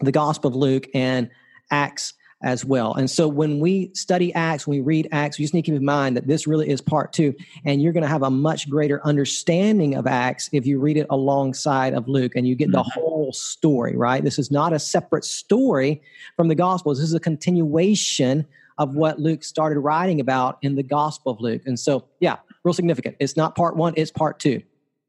the 0.00 0.12
Gospel 0.12 0.48
of 0.48 0.56
Luke 0.56 0.86
and 0.94 1.28
Acts 1.70 2.14
as 2.42 2.64
well. 2.64 2.94
And 2.94 3.10
so 3.10 3.26
when 3.26 3.58
we 3.58 3.90
study 3.94 4.32
Acts, 4.32 4.66
when 4.66 4.78
we 4.78 4.82
read 4.82 5.08
Acts, 5.10 5.38
we 5.38 5.44
just 5.44 5.54
need 5.54 5.62
to 5.62 5.70
keep 5.72 5.78
in 5.78 5.84
mind 5.84 6.16
that 6.16 6.26
this 6.26 6.46
really 6.46 6.68
is 6.68 6.80
part 6.80 7.12
two. 7.12 7.34
And 7.64 7.82
you're 7.82 7.92
going 7.92 8.02
to 8.02 8.08
have 8.08 8.22
a 8.22 8.30
much 8.30 8.70
greater 8.70 9.04
understanding 9.04 9.96
of 9.96 10.06
Acts 10.06 10.48
if 10.52 10.64
you 10.64 10.78
read 10.78 10.96
it 10.96 11.06
alongside 11.10 11.94
of 11.94 12.06
Luke 12.06 12.32
and 12.36 12.46
you 12.46 12.54
get 12.54 12.70
the 12.70 12.78
mm-hmm. 12.78 13.00
whole 13.00 13.32
story, 13.32 13.96
right? 13.96 14.22
This 14.22 14.38
is 14.38 14.50
not 14.50 14.72
a 14.72 14.78
separate 14.78 15.24
story 15.24 16.00
from 16.36 16.48
the 16.48 16.54
Gospels. 16.54 16.98
This 16.98 17.08
is 17.08 17.14
a 17.14 17.20
continuation 17.20 18.46
of 18.78 18.94
what 18.94 19.18
Luke 19.18 19.42
started 19.42 19.80
writing 19.80 20.20
about 20.20 20.58
in 20.62 20.76
the 20.76 20.84
Gospel 20.84 21.32
of 21.32 21.40
Luke. 21.40 21.62
And 21.66 21.78
so, 21.78 22.04
yeah, 22.20 22.36
real 22.62 22.72
significant. 22.72 23.16
It's 23.18 23.36
not 23.36 23.56
part 23.56 23.76
one, 23.76 23.94
it's 23.96 24.12
part 24.12 24.38
two. 24.38 24.62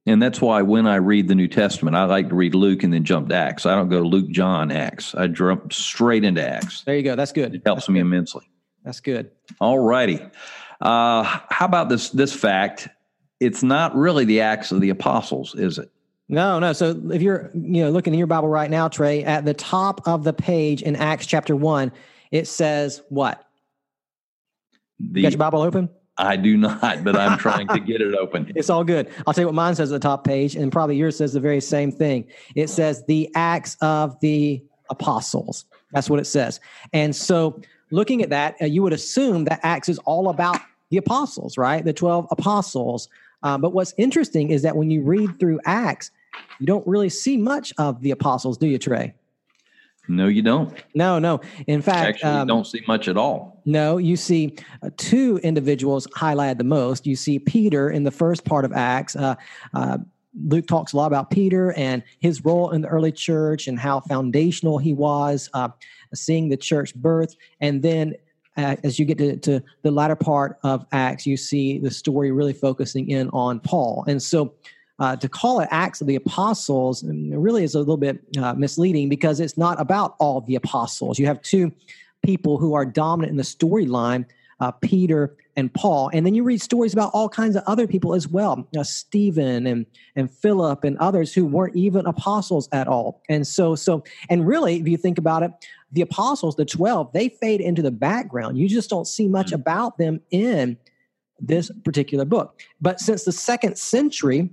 And 0.09 0.19
that's 0.19 0.41
why 0.41 0.63
when 0.63 0.87
I 0.87 0.95
read 0.95 1.27
the 1.27 1.35
New 1.35 1.47
Testament, 1.47 1.95
I 1.95 2.05
like 2.05 2.29
to 2.29 2.35
read 2.35 2.55
Luke 2.55 2.81
and 2.81 2.91
then 2.91 3.03
jump 3.03 3.29
to 3.29 3.35
Acts. 3.35 3.67
I 3.67 3.75
don't 3.75 3.89
go 3.89 3.99
Luke, 3.99 4.27
John, 4.29 4.71
Acts. 4.71 5.13
I 5.13 5.27
jump 5.27 5.71
straight 5.71 6.23
into 6.23 6.41
Acts. 6.41 6.81
There 6.81 6.97
you 6.97 7.03
go. 7.03 7.15
That's 7.15 7.31
good. 7.31 7.53
It 7.53 7.61
helps 7.63 7.81
That's 7.81 7.89
me 7.89 7.99
good. 7.99 8.07
immensely. 8.07 8.49
That's 8.83 9.01
good. 9.01 9.29
All 9.61 9.77
righty. 9.77 10.19
Uh, 10.81 11.21
how 11.49 11.65
about 11.65 11.89
this 11.89 12.09
this 12.09 12.33
fact? 12.33 12.87
It's 13.39 13.61
not 13.61 13.95
really 13.95 14.25
the 14.25 14.41
Acts 14.41 14.71
of 14.71 14.81
the 14.81 14.89
Apostles, 14.89 15.53
is 15.53 15.77
it? 15.77 15.91
No, 16.27 16.57
no. 16.57 16.73
So 16.73 16.99
if 17.11 17.21
you're 17.21 17.51
you 17.53 17.83
know 17.83 17.91
looking 17.91 18.13
in 18.13 18.17
your 18.17 18.25
Bible 18.25 18.49
right 18.49 18.71
now, 18.71 18.87
Trey, 18.87 19.23
at 19.23 19.45
the 19.45 19.53
top 19.53 20.07
of 20.07 20.23
the 20.23 20.33
page 20.33 20.81
in 20.81 20.95
Acts 20.95 21.27
chapter 21.27 21.55
one, 21.55 21.91
it 22.31 22.47
says 22.47 23.03
what? 23.09 23.47
The, 24.99 25.19
you 25.19 25.23
got 25.27 25.33
your 25.33 25.37
Bible 25.37 25.61
open? 25.61 25.87
I 26.19 26.35
do 26.35 26.57
not, 26.57 27.03
but 27.03 27.15
I'm 27.15 27.37
trying 27.37 27.67
to 27.69 27.79
get 27.79 28.01
it 28.01 28.13
open. 28.13 28.51
It's 28.55 28.69
all 28.69 28.83
good. 28.83 29.09
I'll 29.25 29.33
tell 29.33 29.43
you 29.43 29.47
what 29.47 29.55
mine 29.55 29.73
says 29.75 29.91
at 29.91 30.01
the 30.01 30.07
top 30.07 30.25
page, 30.25 30.55
and 30.55 30.71
probably 30.71 30.97
yours 30.97 31.17
says 31.17 31.31
the 31.33 31.39
very 31.39 31.61
same 31.61 31.91
thing. 31.91 32.25
It 32.55 32.69
says 32.69 33.05
the 33.05 33.29
Acts 33.35 33.77
of 33.81 34.19
the 34.19 34.61
Apostles. 34.89 35.65
That's 35.93 36.09
what 36.09 36.19
it 36.19 36.25
says. 36.25 36.59
And 36.91 37.15
so, 37.15 37.61
looking 37.91 38.21
at 38.21 38.29
that, 38.31 38.55
uh, 38.61 38.65
you 38.65 38.83
would 38.83 38.91
assume 38.91 39.45
that 39.45 39.61
Acts 39.63 39.87
is 39.87 39.97
all 39.99 40.29
about 40.29 40.59
the 40.89 40.97
apostles, 40.97 41.57
right? 41.57 41.85
The 41.85 41.93
12 41.93 42.27
apostles. 42.31 43.07
Uh, 43.41 43.57
but 43.57 43.71
what's 43.71 43.93
interesting 43.97 44.49
is 44.49 44.61
that 44.63 44.75
when 44.75 44.91
you 44.91 45.01
read 45.01 45.39
through 45.39 45.61
Acts, 45.65 46.11
you 46.59 46.65
don't 46.65 46.85
really 46.85 47.09
see 47.09 47.37
much 47.37 47.73
of 47.77 48.01
the 48.01 48.11
apostles, 48.11 48.57
do 48.57 48.67
you, 48.67 48.77
Trey? 48.77 49.13
No, 50.09 50.27
you 50.27 50.41
don't. 50.41 50.73
No, 50.95 51.19
no. 51.19 51.39
In 51.67 51.81
fact, 51.83 52.07
actually, 52.07 52.31
um, 52.31 52.47
don't 52.47 52.65
see 52.65 52.81
much 52.87 53.07
at 53.07 53.15
all. 53.15 53.61
No, 53.65 53.97
you 53.97 54.17
see 54.17 54.55
uh, 54.81 54.89
two 54.97 55.39
individuals 55.43 56.07
highlighted 56.07 56.57
the 56.57 56.63
most. 56.63 57.05
You 57.05 57.15
see 57.15 57.37
Peter 57.37 57.91
in 57.91 58.03
the 58.03 58.11
first 58.11 58.43
part 58.43 58.65
of 58.65 58.73
Acts. 58.73 59.15
Uh, 59.15 59.35
uh, 59.75 59.99
Luke 60.47 60.65
talks 60.67 60.93
a 60.93 60.97
lot 60.97 61.07
about 61.07 61.29
Peter 61.29 61.73
and 61.73 62.01
his 62.19 62.43
role 62.43 62.71
in 62.71 62.81
the 62.81 62.87
early 62.87 63.11
church 63.11 63.67
and 63.67 63.79
how 63.79 63.99
foundational 63.99 64.79
he 64.79 64.93
was, 64.93 65.47
uh, 65.53 65.69
seeing 66.13 66.49
the 66.49 66.57
church 66.57 66.95
birth. 66.95 67.35
And 67.61 67.83
then 67.83 68.15
uh, 68.57 68.77
as 68.83 68.97
you 68.97 69.05
get 69.05 69.19
to, 69.19 69.37
to, 69.37 69.63
the 69.83 69.91
latter 69.91 70.15
part 70.15 70.57
of 70.63 70.85
Acts, 70.91 71.25
you 71.25 71.37
see 71.37 71.77
the 71.77 71.91
story 71.91 72.31
really 72.31 72.53
focusing 72.53 73.09
in 73.09 73.29
on 73.29 73.59
Paul. 73.59 74.05
And 74.07 74.21
so 74.21 74.55
uh, 74.99 75.15
to 75.15 75.29
call 75.29 75.59
it 75.59 75.67
Acts 75.71 76.01
of 76.01 76.07
the 76.07 76.15
Apostles 76.15 77.03
really 77.05 77.63
is 77.63 77.75
a 77.75 77.79
little 77.79 77.97
bit 77.97 78.19
uh, 78.37 78.53
misleading 78.53 79.09
because 79.09 79.39
it's 79.39 79.57
not 79.57 79.79
about 79.79 80.15
all 80.19 80.41
the 80.41 80.55
apostles. 80.55 81.17
You 81.19 81.25
have 81.27 81.41
two 81.41 81.71
people 82.23 82.57
who 82.57 82.73
are 82.73 82.85
dominant 82.85 83.31
in 83.31 83.37
the 83.37 83.43
storyline 83.43 84.25
uh, 84.59 84.71
Peter 84.71 85.37
and 85.55 85.73
Paul. 85.73 86.09
And 86.13 86.25
then 86.25 86.33
you 86.33 86.43
read 86.43 86.61
stories 86.61 86.93
about 86.93 87.11
all 87.13 87.29
kinds 87.29 87.55
of 87.55 87.63
other 87.65 87.87
people 87.87 88.13
as 88.13 88.27
well 88.27 88.67
uh, 88.77 88.83
Stephen 88.83 89.67
and, 89.67 89.85
and 90.15 90.29
Philip 90.29 90.83
and 90.83 90.97
others 90.97 91.33
who 91.33 91.45
weren't 91.45 91.75
even 91.75 92.05
apostles 92.05 92.69
at 92.71 92.87
all. 92.87 93.21
And 93.29 93.45
so, 93.45 93.75
so, 93.75 94.03
and 94.29 94.47
really, 94.47 94.79
if 94.79 94.87
you 94.87 94.97
think 94.97 95.17
about 95.17 95.43
it, 95.43 95.51
the 95.91 96.01
apostles, 96.01 96.55
the 96.55 96.65
12, 96.65 97.13
they 97.13 97.29
fade 97.29 97.61
into 97.61 97.81
the 97.81 97.91
background. 97.91 98.57
You 98.57 98.67
just 98.67 98.89
don't 98.89 99.07
see 99.07 99.27
much 99.27 99.51
mm. 99.51 99.55
about 99.55 99.97
them 99.97 100.21
in 100.29 100.77
this 101.39 101.71
particular 101.83 102.25
book. 102.25 102.61
But 102.81 102.99
since 102.99 103.23
the 103.23 103.31
second 103.31 103.77
century, 103.77 104.49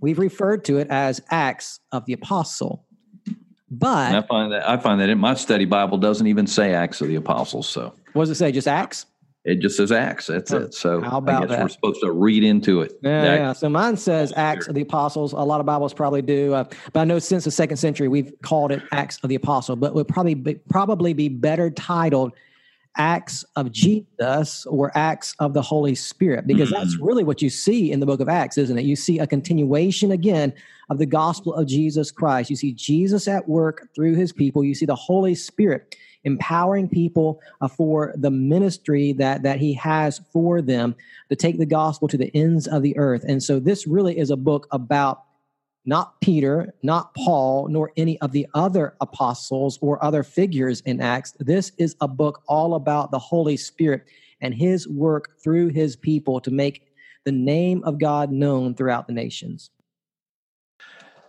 We've 0.00 0.18
referred 0.18 0.64
to 0.66 0.78
it 0.78 0.88
as 0.90 1.20
Acts 1.30 1.80
of 1.92 2.04
the 2.06 2.12
Apostle. 2.12 2.84
But 3.70 4.08
and 4.08 4.16
I 4.16 4.22
find 4.22 4.52
that 4.52 4.68
I 4.68 4.76
find 4.78 5.00
that 5.00 5.10
in 5.10 5.18
my 5.18 5.34
study 5.34 5.66
Bible 5.66 5.98
doesn't 5.98 6.26
even 6.26 6.46
say 6.46 6.72
Acts 6.72 7.00
of 7.00 7.08
the 7.08 7.16
Apostles. 7.16 7.68
So 7.68 7.92
what 8.14 8.22
does 8.22 8.30
it 8.30 8.36
say? 8.36 8.50
Just 8.50 8.68
Acts? 8.68 9.06
It 9.44 9.60
just 9.60 9.76
says 9.76 9.92
Acts. 9.92 10.26
That's 10.26 10.52
oh, 10.52 10.58
it. 10.58 10.74
So 10.74 11.00
how 11.00 11.18
about 11.18 11.48
that? 11.48 11.62
We're 11.62 11.68
supposed 11.68 12.00
to 12.02 12.12
read 12.12 12.44
into 12.44 12.82
it. 12.82 12.98
Yeah, 13.02 13.34
yeah. 13.34 13.52
So 13.52 13.68
mine 13.68 13.96
says 13.96 14.32
Acts 14.36 14.68
of 14.68 14.74
the 14.74 14.82
Apostles. 14.82 15.32
A 15.32 15.36
lot 15.36 15.60
of 15.60 15.66
Bibles 15.66 15.94
probably 15.94 16.22
do, 16.22 16.54
uh, 16.54 16.64
but 16.92 17.00
I 17.00 17.04
know 17.04 17.18
since 17.18 17.44
the 17.44 17.50
second 17.50 17.76
century 17.76 18.08
we've 18.08 18.32
called 18.42 18.72
it 18.72 18.82
Acts 18.92 19.18
of 19.22 19.28
the 19.28 19.36
Apostle. 19.36 19.76
But 19.76 19.94
would 19.94 20.08
probably 20.08 20.34
be, 20.34 20.54
probably 20.68 21.12
be 21.12 21.28
better 21.28 21.70
titled 21.70 22.32
acts 22.98 23.44
of 23.56 23.72
Jesus 23.72 24.66
or 24.66 24.90
acts 24.96 25.34
of 25.38 25.54
the 25.54 25.62
Holy 25.62 25.94
Spirit, 25.94 26.46
because 26.46 26.70
mm-hmm. 26.70 26.82
that's 26.82 26.98
really 26.98 27.24
what 27.24 27.40
you 27.40 27.48
see 27.48 27.90
in 27.92 28.00
the 28.00 28.06
book 28.06 28.20
of 28.20 28.28
Acts, 28.28 28.58
isn't 28.58 28.78
it? 28.78 28.84
You 28.84 28.96
see 28.96 29.18
a 29.18 29.26
continuation 29.26 30.12
again 30.12 30.52
of 30.90 30.98
the 30.98 31.06
gospel 31.06 31.54
of 31.54 31.66
Jesus 31.66 32.10
Christ. 32.10 32.50
You 32.50 32.56
see 32.56 32.72
Jesus 32.72 33.28
at 33.28 33.48
work 33.48 33.88
through 33.94 34.16
his 34.16 34.32
people. 34.32 34.64
You 34.64 34.74
see 34.74 34.86
the 34.86 34.94
Holy 34.94 35.34
Spirit 35.34 35.96
empowering 36.24 36.88
people 36.88 37.40
uh, 37.60 37.68
for 37.68 38.12
the 38.16 38.30
ministry 38.30 39.12
that, 39.12 39.42
that 39.42 39.58
he 39.58 39.72
has 39.74 40.20
for 40.32 40.60
them 40.60 40.94
to 41.28 41.36
take 41.36 41.58
the 41.58 41.66
gospel 41.66 42.08
to 42.08 42.16
the 42.16 42.30
ends 42.34 42.66
of 42.66 42.82
the 42.82 42.96
earth. 42.98 43.24
And 43.26 43.42
so 43.42 43.60
this 43.60 43.86
really 43.86 44.18
is 44.18 44.30
a 44.30 44.36
book 44.36 44.66
about 44.72 45.22
not 45.88 46.20
Peter, 46.20 46.74
not 46.82 47.14
Paul, 47.14 47.68
nor 47.68 47.92
any 47.96 48.20
of 48.20 48.32
the 48.32 48.46
other 48.52 48.94
apostles 49.00 49.78
or 49.80 50.04
other 50.04 50.22
figures 50.22 50.82
in 50.82 51.00
Acts. 51.00 51.34
This 51.40 51.72
is 51.78 51.96
a 52.02 52.06
book 52.06 52.42
all 52.46 52.74
about 52.74 53.10
the 53.10 53.18
Holy 53.18 53.56
Spirit 53.56 54.04
and 54.42 54.52
his 54.52 54.86
work 54.86 55.40
through 55.42 55.68
his 55.68 55.96
people 55.96 56.40
to 56.40 56.50
make 56.50 56.82
the 57.24 57.32
name 57.32 57.82
of 57.84 57.98
God 57.98 58.30
known 58.30 58.74
throughout 58.74 59.06
the 59.06 59.14
nations. 59.14 59.70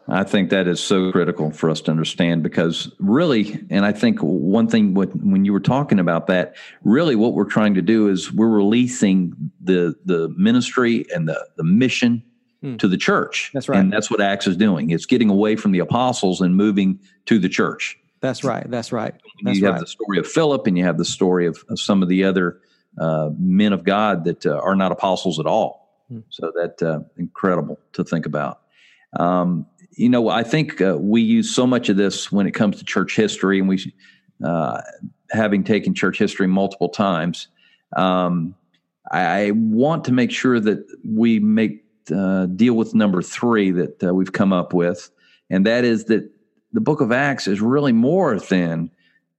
I 0.09 0.25
think 0.25 0.49
that 0.49 0.67
is 0.67 0.81
so 0.81 1.11
critical 1.13 1.51
for 1.51 1.69
us 1.69 1.79
to 1.81 1.91
understand 1.91 2.43
because 2.43 2.91
really, 2.99 3.63
and 3.69 3.85
I 3.85 3.93
think 3.93 4.19
one 4.19 4.67
thing 4.67 4.93
when 4.93 5.45
you 5.45 5.53
were 5.53 5.59
talking 5.61 5.99
about 5.99 6.27
that, 6.27 6.57
really 6.83 7.15
what 7.15 7.33
we're 7.33 7.45
trying 7.45 7.75
to 7.75 7.81
do 7.81 8.09
is 8.09 8.33
we're 8.33 8.49
releasing 8.49 9.51
the 9.61 9.95
the 10.03 10.27
ministry 10.35 11.05
and 11.13 11.29
the 11.29 11.47
the 11.55 11.63
mission 11.63 12.23
hmm. 12.61 12.77
to 12.77 12.87
the 12.87 12.97
church. 12.97 13.51
That's 13.53 13.69
right. 13.69 13.79
And 13.79 13.91
that's 13.91 14.09
what 14.09 14.21
Acts 14.21 14.47
is 14.47 14.57
doing. 14.57 14.89
It's 14.89 15.05
getting 15.05 15.29
away 15.29 15.55
from 15.55 15.71
the 15.71 15.79
apostles 15.79 16.41
and 16.41 16.55
moving 16.55 16.99
to 17.25 17.39
the 17.39 17.49
church. 17.49 17.97
That's 18.21 18.43
right. 18.43 18.69
That's 18.69 18.91
right. 18.91 19.15
That's 19.43 19.59
you 19.59 19.65
right. 19.65 19.73
have 19.73 19.81
the 19.81 19.87
story 19.87 20.19
of 20.19 20.27
Philip 20.27 20.67
and 20.67 20.77
you 20.77 20.83
have 20.83 20.97
the 20.97 21.05
story 21.05 21.45
of, 21.45 21.63
of 21.69 21.79
some 21.79 22.03
of 22.03 22.09
the 22.09 22.23
other 22.25 22.59
uh, 22.99 23.29
men 23.37 23.71
of 23.71 23.83
God 23.83 24.25
that 24.25 24.45
uh, 24.45 24.57
are 24.57 24.75
not 24.75 24.91
apostles 24.91 25.39
at 25.39 25.45
all. 25.45 26.03
Hmm. 26.09 26.19
So 26.29 26.51
that 26.55 26.81
uh, 26.83 27.01
incredible 27.17 27.79
to 27.93 28.03
think 28.03 28.25
about. 28.25 28.61
Um, 29.17 29.65
you 29.91 30.09
know, 30.09 30.29
I 30.29 30.43
think 30.43 30.81
uh, 30.81 30.97
we 30.99 31.21
use 31.21 31.53
so 31.53 31.65
much 31.65 31.89
of 31.89 31.97
this 31.97 32.31
when 32.31 32.47
it 32.47 32.51
comes 32.51 32.77
to 32.77 32.85
church 32.85 33.15
history, 33.15 33.59
and 33.59 33.67
we, 33.67 33.93
uh, 34.43 34.81
having 35.31 35.63
taken 35.63 35.93
church 35.93 36.17
history 36.17 36.47
multiple 36.47 36.89
times, 36.89 37.47
um, 37.95 38.55
I 39.11 39.51
want 39.51 40.05
to 40.05 40.11
make 40.11 40.31
sure 40.31 40.59
that 40.59 40.85
we 41.03 41.39
make 41.39 41.83
uh, 42.11 42.45
deal 42.47 42.73
with 42.73 42.95
number 42.95 43.21
three 43.21 43.71
that 43.71 44.03
uh, 44.03 44.13
we've 44.13 44.33
come 44.33 44.53
up 44.53 44.73
with, 44.73 45.09
and 45.49 45.65
that 45.65 45.83
is 45.83 46.05
that 46.05 46.29
the 46.73 46.81
book 46.81 47.01
of 47.01 47.11
Acts 47.11 47.47
is 47.47 47.61
really 47.61 47.91
more 47.91 48.39
than 48.39 48.91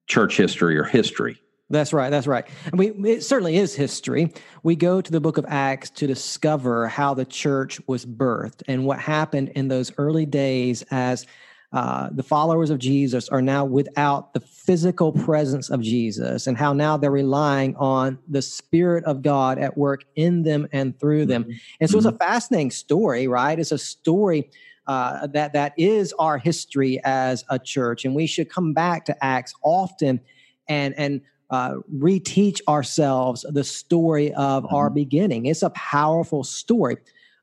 church 0.06 0.36
history 0.36 0.76
or 0.76 0.84
history. 0.84 1.40
That's 1.70 1.92
right. 1.92 2.10
That's 2.10 2.26
right. 2.26 2.48
It 2.72 3.22
certainly 3.22 3.56
is 3.56 3.76
history. 3.76 4.32
We 4.64 4.74
go 4.74 5.00
to 5.00 5.12
the 5.12 5.20
book 5.20 5.38
of 5.38 5.46
Acts 5.48 5.88
to 5.90 6.06
discover 6.08 6.88
how 6.88 7.14
the 7.14 7.24
church 7.24 7.80
was 7.86 8.04
birthed 8.04 8.64
and 8.66 8.84
what 8.84 8.98
happened 8.98 9.50
in 9.50 9.68
those 9.68 9.92
early 9.96 10.26
days 10.26 10.82
as 10.90 11.26
uh, 11.72 12.08
the 12.10 12.22
followers 12.22 12.70
of 12.70 12.78
Jesus 12.80 13.28
are 13.28 13.42
now 13.42 13.64
without 13.64 14.34
the 14.34 14.40
physical 14.40 15.12
presence 15.12 15.70
of 15.70 15.80
Jesus, 15.80 16.48
and 16.48 16.56
how 16.56 16.72
now 16.72 16.96
they're 16.96 17.12
relying 17.12 17.76
on 17.76 18.18
the 18.28 18.42
Spirit 18.42 19.04
of 19.04 19.22
God 19.22 19.58
at 19.58 19.78
work 19.78 20.04
in 20.16 20.42
them 20.42 20.66
and 20.72 20.98
through 20.98 21.26
them. 21.26 21.44
Mm-hmm. 21.44 21.52
And 21.80 21.90
so 21.90 21.98
it's 21.98 22.06
a 22.06 22.10
mm-hmm. 22.10 22.18
fascinating 22.18 22.70
story, 22.72 23.28
right? 23.28 23.58
It's 23.58 23.70
a 23.70 23.78
story 23.78 24.50
uh, 24.88 25.28
that 25.28 25.52
that 25.52 25.72
is 25.76 26.12
our 26.18 26.38
history 26.38 27.00
as 27.04 27.44
a 27.48 27.58
church, 27.58 28.04
and 28.04 28.16
we 28.16 28.26
should 28.26 28.50
come 28.50 28.72
back 28.72 29.04
to 29.04 29.24
Acts 29.24 29.54
often 29.62 30.20
and 30.68 30.92
and 30.98 31.20
uh, 31.50 31.74
reteach 31.96 32.60
ourselves 32.68 33.44
the 33.48 33.64
story 33.64 34.32
of 34.34 34.64
mm-hmm. 34.64 34.74
our 34.74 34.90
beginning. 34.90 35.46
It's 35.46 35.62
a 35.62 35.70
powerful 35.70 36.42
story. 36.42 36.96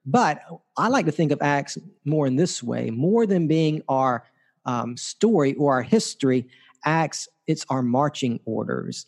But 0.08 0.42
I 0.78 0.88
like 0.88 1.06
to 1.06 1.12
think 1.12 1.34
of 1.34 1.42
Acts 1.42 1.78
more 2.06 2.26
in 2.26 2.38
this 2.38 2.64
way 2.64 2.90
more 2.90 3.28
than 3.28 3.46
being 3.46 3.84
our 3.90 4.24
um, 4.66 4.96
story 4.96 5.54
or 5.56 5.74
our 5.74 5.82
history, 5.82 6.48
Acts, 6.86 7.28
it's 7.46 7.66
our 7.70 7.82
marching 7.82 8.40
orders. 8.46 9.06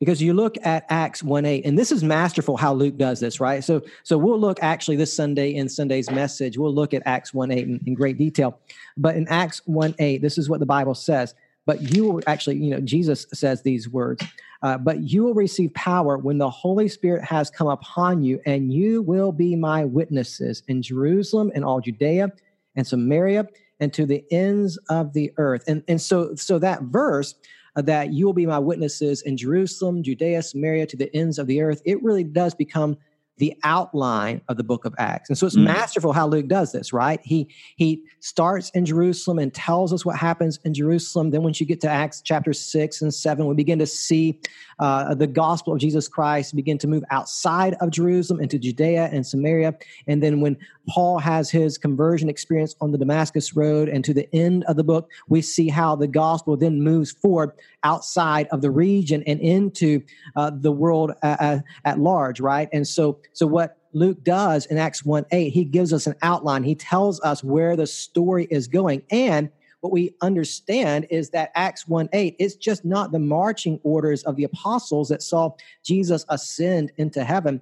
Because 0.00 0.20
you 0.20 0.34
look 0.34 0.56
at 0.64 0.84
Acts 0.88 1.22
1 1.22 1.44
8, 1.44 1.64
and 1.64 1.78
this 1.78 1.92
is 1.92 2.02
masterful 2.02 2.56
how 2.56 2.74
Luke 2.74 2.98
does 2.98 3.20
this, 3.20 3.38
right? 3.38 3.62
So, 3.62 3.82
so 4.02 4.18
we'll 4.18 4.38
look 4.38 4.58
actually 4.60 4.96
this 4.96 5.14
Sunday 5.14 5.54
in 5.54 5.68
Sunday's 5.68 6.10
message, 6.10 6.58
we'll 6.58 6.74
look 6.74 6.92
at 6.92 7.02
Acts 7.06 7.32
1 7.32 7.52
8 7.52 7.68
in, 7.68 7.80
in 7.86 7.94
great 7.94 8.18
detail. 8.18 8.58
But 8.96 9.14
in 9.14 9.28
Acts 9.28 9.62
1 9.66 9.94
8, 9.96 10.20
this 10.20 10.38
is 10.38 10.48
what 10.48 10.58
the 10.58 10.66
Bible 10.66 10.96
says. 10.96 11.36
But 11.66 11.94
you 11.94 12.10
will 12.10 12.22
actually, 12.26 12.56
you 12.56 12.70
know, 12.70 12.80
Jesus 12.80 13.26
says 13.32 13.62
these 13.62 13.88
words 13.88 14.24
uh, 14.62 14.78
but 14.78 15.00
you 15.00 15.24
will 15.24 15.34
receive 15.34 15.74
power 15.74 16.16
when 16.16 16.38
the 16.38 16.48
Holy 16.48 16.88
Spirit 16.88 17.24
has 17.24 17.50
come 17.50 17.66
upon 17.66 18.22
you, 18.22 18.40
and 18.46 18.72
you 18.72 19.02
will 19.02 19.32
be 19.32 19.56
my 19.56 19.84
witnesses 19.84 20.62
in 20.68 20.82
Jerusalem 20.82 21.50
and 21.54 21.64
all 21.64 21.80
Judea 21.80 22.30
and 22.76 22.86
Samaria 22.86 23.48
and 23.80 23.92
to 23.92 24.06
the 24.06 24.24
ends 24.30 24.78
of 24.88 25.12
the 25.12 25.32
earth. 25.36 25.64
And, 25.66 25.82
and 25.88 26.00
so, 26.00 26.36
so 26.36 26.60
that 26.60 26.82
verse, 26.82 27.34
uh, 27.74 27.82
that 27.82 28.12
you 28.12 28.24
will 28.24 28.32
be 28.32 28.46
my 28.46 28.60
witnesses 28.60 29.22
in 29.22 29.36
Jerusalem, 29.36 30.04
Judea, 30.04 30.42
Samaria, 30.42 30.86
to 30.86 30.96
the 30.96 31.14
ends 31.14 31.38
of 31.38 31.48
the 31.48 31.60
earth, 31.60 31.82
it 31.84 32.00
really 32.02 32.24
does 32.24 32.54
become 32.54 32.96
the 33.38 33.54
outline 33.64 34.40
of 34.48 34.56
the 34.56 34.64
book 34.64 34.84
of 34.84 34.94
Acts. 34.98 35.30
And 35.30 35.38
so 35.38 35.46
it's 35.46 35.56
mm. 35.56 35.64
masterful 35.64 36.12
how 36.12 36.26
Luke 36.26 36.48
does 36.48 36.72
this, 36.72 36.92
right? 36.92 37.20
He 37.24 37.48
he 37.76 38.02
starts 38.20 38.70
in 38.70 38.84
Jerusalem 38.84 39.38
and 39.38 39.52
tells 39.52 39.92
us 39.92 40.04
what 40.04 40.16
happens 40.16 40.58
in 40.64 40.74
Jerusalem. 40.74 41.30
Then 41.30 41.42
once 41.42 41.58
you 41.58 41.66
get 41.66 41.80
to 41.82 41.88
Acts 41.88 42.20
chapter 42.22 42.52
6 42.52 43.02
and 43.02 43.12
7, 43.12 43.46
we 43.46 43.54
begin 43.54 43.78
to 43.78 43.86
see 43.86 44.38
uh, 44.78 45.14
the 45.14 45.26
gospel 45.26 45.72
of 45.72 45.78
Jesus 45.78 46.08
Christ 46.08 46.54
begin 46.54 46.76
to 46.78 46.86
move 46.86 47.04
outside 47.10 47.74
of 47.80 47.90
Jerusalem 47.90 48.40
into 48.40 48.58
Judea 48.58 49.08
and 49.12 49.26
Samaria. 49.26 49.74
And 50.06 50.22
then 50.22 50.40
when 50.40 50.56
Paul 50.88 51.18
has 51.18 51.50
his 51.50 51.78
conversion 51.78 52.28
experience 52.28 52.74
on 52.80 52.92
the 52.92 52.98
Damascus 52.98 53.56
Road 53.56 53.88
and 53.88 54.04
to 54.04 54.12
the 54.12 54.28
end 54.34 54.64
of 54.64 54.76
the 54.76 54.84
book, 54.84 55.10
we 55.28 55.40
see 55.40 55.68
how 55.68 55.96
the 55.96 56.08
gospel 56.08 56.56
then 56.56 56.82
moves 56.82 57.12
forward 57.12 57.52
outside 57.84 58.48
of 58.48 58.60
the 58.60 58.70
region 58.70 59.22
and 59.26 59.40
into 59.40 60.02
uh, 60.36 60.50
the 60.52 60.72
world 60.72 61.12
at, 61.22 61.64
at 61.84 61.98
large, 61.98 62.40
right? 62.40 62.68
And 62.72 62.86
so 62.86 63.20
so 63.32 63.46
what 63.46 63.78
Luke 63.92 64.24
does 64.24 64.66
in 64.66 64.78
Acts 64.78 65.04
1 65.04 65.26
8, 65.30 65.50
he 65.50 65.64
gives 65.64 65.92
us 65.92 66.06
an 66.06 66.14
outline. 66.22 66.64
He 66.64 66.74
tells 66.74 67.20
us 67.20 67.44
where 67.44 67.76
the 67.76 67.86
story 67.86 68.46
is 68.50 68.68
going. 68.68 69.02
And 69.10 69.50
what 69.80 69.92
we 69.92 70.14
understand 70.20 71.08
is 71.10 71.30
that 71.30 71.50
Acts 71.54 71.86
1 71.88 72.08
8 72.12 72.36
is 72.38 72.56
just 72.56 72.84
not 72.84 73.12
the 73.12 73.18
marching 73.18 73.80
orders 73.82 74.22
of 74.22 74.36
the 74.36 74.44
apostles 74.44 75.08
that 75.08 75.22
saw 75.22 75.50
Jesus 75.84 76.24
ascend 76.28 76.92
into 76.96 77.24
heaven. 77.24 77.60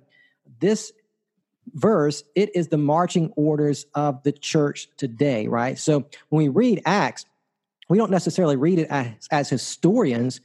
This 0.60 0.92
verse, 1.74 2.22
it 2.34 2.54
is 2.54 2.68
the 2.68 2.78
marching 2.78 3.32
orders 3.36 3.86
of 3.94 4.22
the 4.22 4.32
church 4.32 4.88
today, 4.96 5.46
right? 5.46 5.78
So 5.78 6.06
when 6.28 6.44
we 6.44 6.48
read 6.48 6.82
Acts, 6.84 7.24
we 7.88 7.98
don't 7.98 8.10
necessarily 8.10 8.56
read 8.56 8.78
it 8.78 8.88
as, 8.90 9.28
as 9.30 9.48
historians 9.48 10.40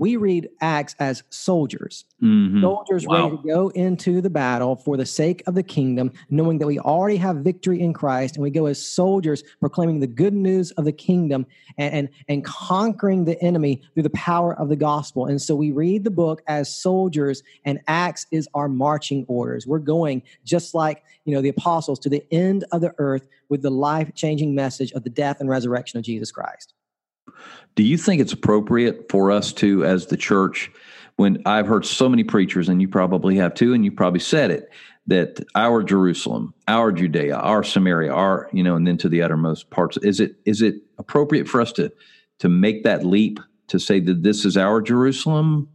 we 0.00 0.16
read 0.16 0.48
Acts 0.62 0.96
as 0.98 1.22
soldiers, 1.28 2.06
mm-hmm. 2.22 2.62
soldiers 2.62 3.06
wow. 3.06 3.24
ready 3.24 3.36
to 3.36 3.42
go 3.42 3.68
into 3.68 4.22
the 4.22 4.30
battle 4.30 4.74
for 4.74 4.96
the 4.96 5.04
sake 5.04 5.42
of 5.46 5.54
the 5.54 5.62
kingdom, 5.62 6.10
knowing 6.30 6.56
that 6.56 6.66
we 6.66 6.78
already 6.78 7.18
have 7.18 7.36
victory 7.36 7.82
in 7.82 7.92
Christ, 7.92 8.34
and 8.34 8.42
we 8.42 8.48
go 8.48 8.64
as 8.64 8.82
soldiers 8.82 9.44
proclaiming 9.60 10.00
the 10.00 10.06
good 10.06 10.32
news 10.32 10.70
of 10.72 10.86
the 10.86 10.92
kingdom 10.92 11.44
and, 11.76 11.92
and, 11.92 12.08
and 12.30 12.44
conquering 12.46 13.26
the 13.26 13.40
enemy 13.42 13.82
through 13.92 14.04
the 14.04 14.10
power 14.10 14.58
of 14.58 14.70
the 14.70 14.76
gospel. 14.76 15.26
And 15.26 15.40
so 15.40 15.54
we 15.54 15.70
read 15.70 16.02
the 16.02 16.10
book 16.10 16.40
as 16.46 16.74
soldiers, 16.74 17.42
and 17.66 17.78
Acts 17.86 18.26
is 18.32 18.48
our 18.54 18.70
marching 18.70 19.26
orders. 19.28 19.66
We're 19.66 19.80
going 19.80 20.22
just 20.44 20.74
like 20.74 21.04
you 21.26 21.34
know 21.34 21.42
the 21.42 21.50
apostles 21.50 21.98
to 22.00 22.08
the 22.08 22.24
end 22.32 22.64
of 22.72 22.80
the 22.80 22.94
earth 22.96 23.28
with 23.50 23.60
the 23.60 23.70
life 23.70 24.14
changing 24.14 24.54
message 24.54 24.92
of 24.92 25.04
the 25.04 25.10
death 25.10 25.40
and 25.40 25.50
resurrection 25.50 25.98
of 25.98 26.04
Jesus 26.06 26.32
Christ. 26.32 26.72
Do 27.76 27.82
you 27.82 27.96
think 27.96 28.20
it's 28.20 28.32
appropriate 28.32 29.06
for 29.10 29.30
us 29.30 29.52
to, 29.54 29.84
as 29.84 30.06
the 30.06 30.16
church, 30.16 30.70
when 31.16 31.42
I've 31.46 31.66
heard 31.66 31.84
so 31.84 32.08
many 32.08 32.24
preachers, 32.24 32.68
and 32.68 32.80
you 32.80 32.88
probably 32.88 33.36
have 33.36 33.54
too, 33.54 33.74
and 33.74 33.84
you 33.84 33.92
probably 33.92 34.20
said 34.20 34.50
it, 34.50 34.70
that 35.06 35.40
our 35.54 35.82
Jerusalem, 35.82 36.54
our 36.68 36.92
Judea, 36.92 37.36
our 37.36 37.62
Samaria, 37.62 38.12
our, 38.12 38.48
you 38.52 38.62
know, 38.62 38.76
and 38.76 38.86
then 38.86 38.96
to 38.98 39.08
the 39.08 39.22
uttermost 39.22 39.70
parts, 39.70 39.96
is 39.98 40.20
it 40.20 40.36
is 40.44 40.62
it 40.62 40.76
appropriate 40.98 41.48
for 41.48 41.60
us 41.60 41.72
to 41.72 41.92
to 42.38 42.48
make 42.48 42.84
that 42.84 43.04
leap 43.04 43.40
to 43.68 43.78
say 43.78 44.00
that 44.00 44.22
this 44.22 44.44
is 44.44 44.56
our 44.56 44.80
Jerusalem, 44.80 45.68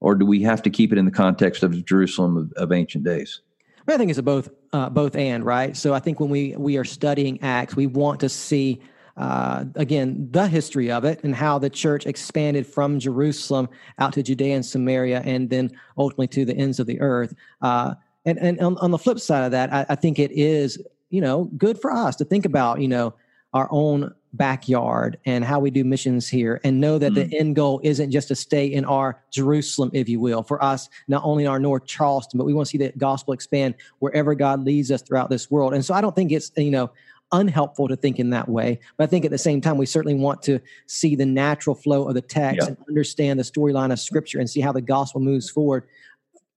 or 0.00 0.14
do 0.14 0.24
we 0.24 0.42
have 0.42 0.62
to 0.62 0.70
keep 0.70 0.92
it 0.92 0.98
in 0.98 1.04
the 1.04 1.10
context 1.10 1.62
of 1.62 1.84
Jerusalem 1.84 2.36
of, 2.36 2.52
of 2.52 2.72
ancient 2.72 3.04
days? 3.04 3.40
I 3.88 3.96
think 3.96 4.10
it's 4.10 4.18
a 4.18 4.22
both 4.22 4.48
uh, 4.72 4.88
both 4.88 5.16
and 5.16 5.44
right. 5.44 5.76
So 5.76 5.92
I 5.94 5.98
think 5.98 6.20
when 6.20 6.30
we 6.30 6.54
we 6.56 6.76
are 6.76 6.84
studying 6.84 7.42
Acts, 7.42 7.74
we 7.74 7.86
want 7.86 8.20
to 8.20 8.28
see 8.28 8.80
uh, 9.16 9.64
again, 9.74 10.28
the 10.30 10.48
history 10.48 10.90
of 10.90 11.04
it 11.04 11.22
and 11.22 11.34
how 11.34 11.58
the 11.58 11.70
church 11.70 12.06
expanded 12.06 12.66
from 12.66 12.98
Jerusalem 12.98 13.68
out 13.98 14.12
to 14.14 14.22
Judea 14.22 14.54
and 14.54 14.64
Samaria 14.64 15.22
and 15.24 15.50
then 15.50 15.70
ultimately 15.98 16.28
to 16.28 16.44
the 16.44 16.56
ends 16.56 16.80
of 16.80 16.86
the 16.86 17.00
earth. 17.00 17.34
Uh, 17.60 17.94
and 18.24 18.38
and 18.38 18.60
on, 18.60 18.78
on, 18.78 18.90
the 18.90 18.98
flip 18.98 19.18
side 19.18 19.44
of 19.44 19.50
that, 19.50 19.72
I, 19.72 19.84
I, 19.90 19.94
think 19.96 20.18
it 20.18 20.30
is, 20.30 20.78
you 21.10 21.20
know, 21.20 21.50
good 21.56 21.80
for 21.80 21.92
us 21.92 22.16
to 22.16 22.24
think 22.24 22.46
about, 22.46 22.80
you 22.80 22.88
know, 22.88 23.14
our 23.52 23.68
own 23.70 24.14
backyard 24.34 25.18
and 25.26 25.44
how 25.44 25.60
we 25.60 25.70
do 25.70 25.84
missions 25.84 26.28
here 26.28 26.60
and 26.64 26.80
know 26.80 26.98
that 26.98 27.12
mm-hmm. 27.12 27.28
the 27.28 27.38
end 27.38 27.56
goal 27.56 27.80
isn't 27.82 28.10
just 28.10 28.28
to 28.28 28.34
stay 28.34 28.66
in 28.66 28.84
our 28.84 29.20
Jerusalem, 29.30 29.90
if 29.92 30.08
you 30.08 30.20
will, 30.20 30.42
for 30.42 30.62
us, 30.64 30.88
not 31.08 31.22
only 31.24 31.44
in 31.44 31.50
our 31.50 31.58
North 31.58 31.84
Charleston, 31.84 32.38
but 32.38 32.44
we 32.44 32.54
want 32.54 32.66
to 32.66 32.70
see 32.70 32.78
the 32.78 32.92
gospel 32.96 33.34
expand 33.34 33.74
wherever 33.98 34.34
God 34.34 34.64
leads 34.64 34.90
us 34.90 35.02
throughout 35.02 35.28
this 35.28 35.50
world. 35.50 35.74
And 35.74 35.84
so 35.84 35.92
I 35.92 36.00
don't 36.00 36.16
think 36.16 36.32
it's, 36.32 36.50
you 36.56 36.70
know, 36.70 36.90
unhelpful 37.32 37.88
to 37.88 37.96
think 37.96 38.18
in 38.18 38.30
that 38.30 38.48
way. 38.48 38.78
But 38.96 39.04
I 39.04 39.06
think 39.08 39.24
at 39.24 39.30
the 39.30 39.38
same 39.38 39.60
time, 39.60 39.78
we 39.78 39.86
certainly 39.86 40.14
want 40.14 40.42
to 40.42 40.60
see 40.86 41.16
the 41.16 41.26
natural 41.26 41.74
flow 41.74 42.06
of 42.06 42.14
the 42.14 42.20
text 42.20 42.68
and 42.68 42.76
understand 42.88 43.40
the 43.40 43.44
storyline 43.44 43.92
of 43.92 43.98
Scripture 43.98 44.38
and 44.38 44.48
see 44.48 44.60
how 44.60 44.72
the 44.72 44.80
gospel 44.80 45.20
moves 45.20 45.50
forward 45.50 45.84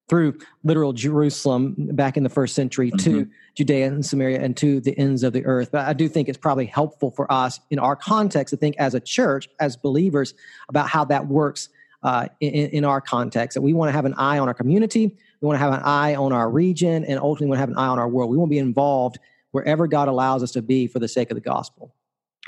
through 0.07 0.37
literal 0.63 0.93
Jerusalem 0.93 1.75
back 1.77 2.15
in 2.15 2.23
the 2.23 2.29
first 2.29 2.53
century 2.53 2.91
mm-hmm. 2.91 3.11
to 3.11 3.27
Judea 3.55 3.87
and 3.87 4.05
Samaria 4.05 4.39
and 4.39 4.55
to 4.57 4.79
the 4.79 4.97
ends 4.99 5.23
of 5.23 5.33
the 5.33 5.43
earth. 5.45 5.71
But 5.71 5.87
I 5.87 5.93
do 5.93 6.07
think 6.07 6.29
it's 6.29 6.37
probably 6.37 6.67
helpful 6.67 7.11
for 7.11 7.31
us 7.31 7.59
in 7.71 7.79
our 7.79 7.95
context 7.95 8.51
to 8.51 8.57
think 8.57 8.75
as 8.77 8.93
a 8.93 8.99
church, 8.99 9.49
as 9.59 9.75
believers, 9.75 10.35
about 10.69 10.89
how 10.89 11.05
that 11.05 11.27
works 11.27 11.69
uh, 12.03 12.27
in, 12.39 12.53
in, 12.69 12.85
our 12.85 13.01
context. 13.01 13.55
That 13.55 13.61
we 13.61 13.73
want 13.73 13.89
to 13.89 13.93
have 13.93 14.05
an 14.05 14.13
eye 14.13 14.37
on 14.37 14.47
our 14.47 14.53
community, 14.53 15.07
we 15.41 15.45
want 15.47 15.55
to 15.55 15.59
have 15.59 15.73
an 15.73 15.81
eye 15.83 16.13
on 16.13 16.31
our 16.31 16.51
region, 16.51 17.03
and 17.03 17.17
ultimately 17.17 17.47
we 17.47 17.49
want 17.49 17.57
to 17.57 17.61
have 17.61 17.69
an 17.69 17.77
eye 17.77 17.87
on 17.87 17.97
our 17.97 18.07
world. 18.07 18.29
We 18.29 18.37
want 18.37 18.49
to 18.49 18.53
be 18.53 18.59
involved 18.59 19.17
wherever 19.55 19.87
God 19.87 20.09
allows 20.09 20.43
us 20.43 20.51
to 20.51 20.61
be 20.61 20.85
for 20.85 20.99
the 20.99 21.07
sake 21.07 21.31
of 21.31 21.35
the 21.35 21.41
gospel. 21.41 21.95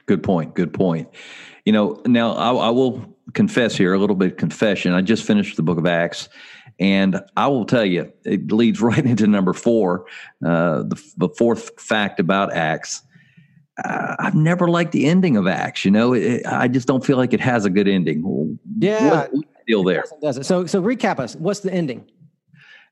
Good 0.08 0.22
point. 0.22 0.56
Good 0.56 0.74
point. 0.74 1.08
You 1.63 1.72
know, 1.72 2.02
now 2.06 2.34
I, 2.34 2.52
I 2.52 2.70
will 2.70 3.15
confess 3.34 3.78
here 3.78 3.93
a 3.93 3.98
little 3.98 4.15
bit 4.15 4.34
of 4.34 4.38
confession. 4.38 4.91
I 4.91 5.02
just 5.02 5.24
finished 5.24 5.56
the 5.56 5.63
book 5.63 5.78
of 5.78 5.86
Acts, 5.86 6.28
and 6.82 7.22
I 7.38 7.48
will 7.48 7.63
tell 7.63 7.86
you, 7.86 8.12
it 8.26 8.52
leads 8.52 8.82
right 8.91 9.06
into 9.06 9.26
number 9.26 9.54
four, 9.54 10.06
uh, 10.46 10.84
the, 10.84 11.02
the 11.15 11.30
fourth 11.30 11.80
fact 11.80 12.20
about 12.20 12.54
Acts. 12.54 13.04
Uh, 13.82 14.15
I've 14.20 14.36
never 14.36 14.67
liked 14.67 14.91
the 14.91 15.06
ending 15.06 15.38
of 15.38 15.48
Acts. 15.48 15.86
You 15.86 15.91
know, 15.91 16.12
it, 16.12 16.46
I 16.46 16.67
just 16.67 16.89
don't 16.89 17.06
feel 17.06 17.15
like 17.15 17.34
it 17.34 17.39
has 17.39 17.63
a 17.63 17.70
good 17.70 17.88
ending. 17.88 18.60
Yeah, 18.80 19.28
what, 19.28 19.46
deal 19.65 19.84
there. 19.84 20.02
Doesn't, 20.02 20.22
doesn't. 20.22 20.43
So, 20.43 20.65
so 20.65 20.82
recap 20.82 21.20
us. 21.20 21.36
What's 21.38 21.62
the 21.62 21.74
ending? 21.74 22.10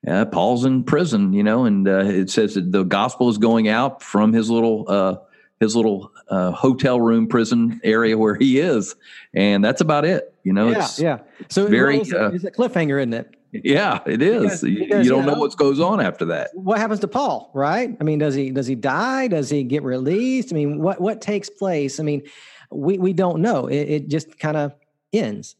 Uh, 0.08 0.26
Paul's 0.26 0.66
in 0.66 0.84
prison, 0.84 1.34
you 1.34 1.44
know, 1.44 1.66
and 1.66 1.88
uh, 1.88 2.06
it 2.06 2.30
says 2.30 2.56
that 2.56 2.72
the 2.72 2.84
gospel 2.84 3.30
is 3.30 3.38
going 3.38 3.68
out 3.68 4.02
from 4.02 4.34
his 4.34 4.50
little 4.50 4.86
uh, 4.88 5.18
his 5.60 5.76
little 5.76 6.12
uh, 6.30 6.52
hotel 6.52 7.00
room 7.00 7.28
prison 7.28 7.80
area 7.84 8.18
where 8.18 8.36
he 8.36 8.60
is, 8.60 8.96
and 9.34 9.64
that's 9.64 9.82
about 9.82 10.06
it. 10.06 10.34
You 10.44 10.54
know, 10.54 10.70
yeah, 10.70 10.88
yeah. 10.98 11.20
So 11.50 11.68
very 11.68 12.00
it's 12.00 12.12
a, 12.12 12.26
uh, 12.26 12.32
cliffhanger, 12.32 13.00
isn't 13.00 13.14
it? 13.14 13.36
Yeah, 13.52 14.00
it 14.06 14.22
is. 14.22 14.42
Because, 14.42 14.64
you, 14.64 14.80
because, 14.80 15.06
you, 15.06 15.12
don't 15.12 15.22
you 15.22 15.28
know, 15.28 15.36
know 15.36 15.40
what 15.40 15.56
goes 15.56 15.80
on 15.80 16.02
after 16.02 16.26
that. 16.26 16.50
What 16.54 16.78
happens 16.78 17.00
to 17.02 17.08
Paul? 17.08 17.52
Right? 17.54 17.96
I 18.00 18.04
mean, 18.04 18.20
does 18.20 18.36
he 18.36 18.52
does 18.52 18.68
he 18.68 18.76
die? 18.76 19.28
Does 19.28 19.50
he 19.50 19.64
get 19.64 19.84
released? 19.84 20.52
I 20.52 20.56
mean, 20.56 20.82
what 20.82 21.00
what 21.02 21.22
takes 21.22 21.50
place? 21.50 22.00
I 22.00 22.04
mean, 22.04 22.24
we 22.70 22.98
we 22.98 23.14
don't 23.14 23.42
know. 23.42 23.68
It, 23.68 23.90
it 23.90 24.08
just 24.08 24.38
kind 24.38 24.58
of 24.58 24.76
ends 25.14 25.56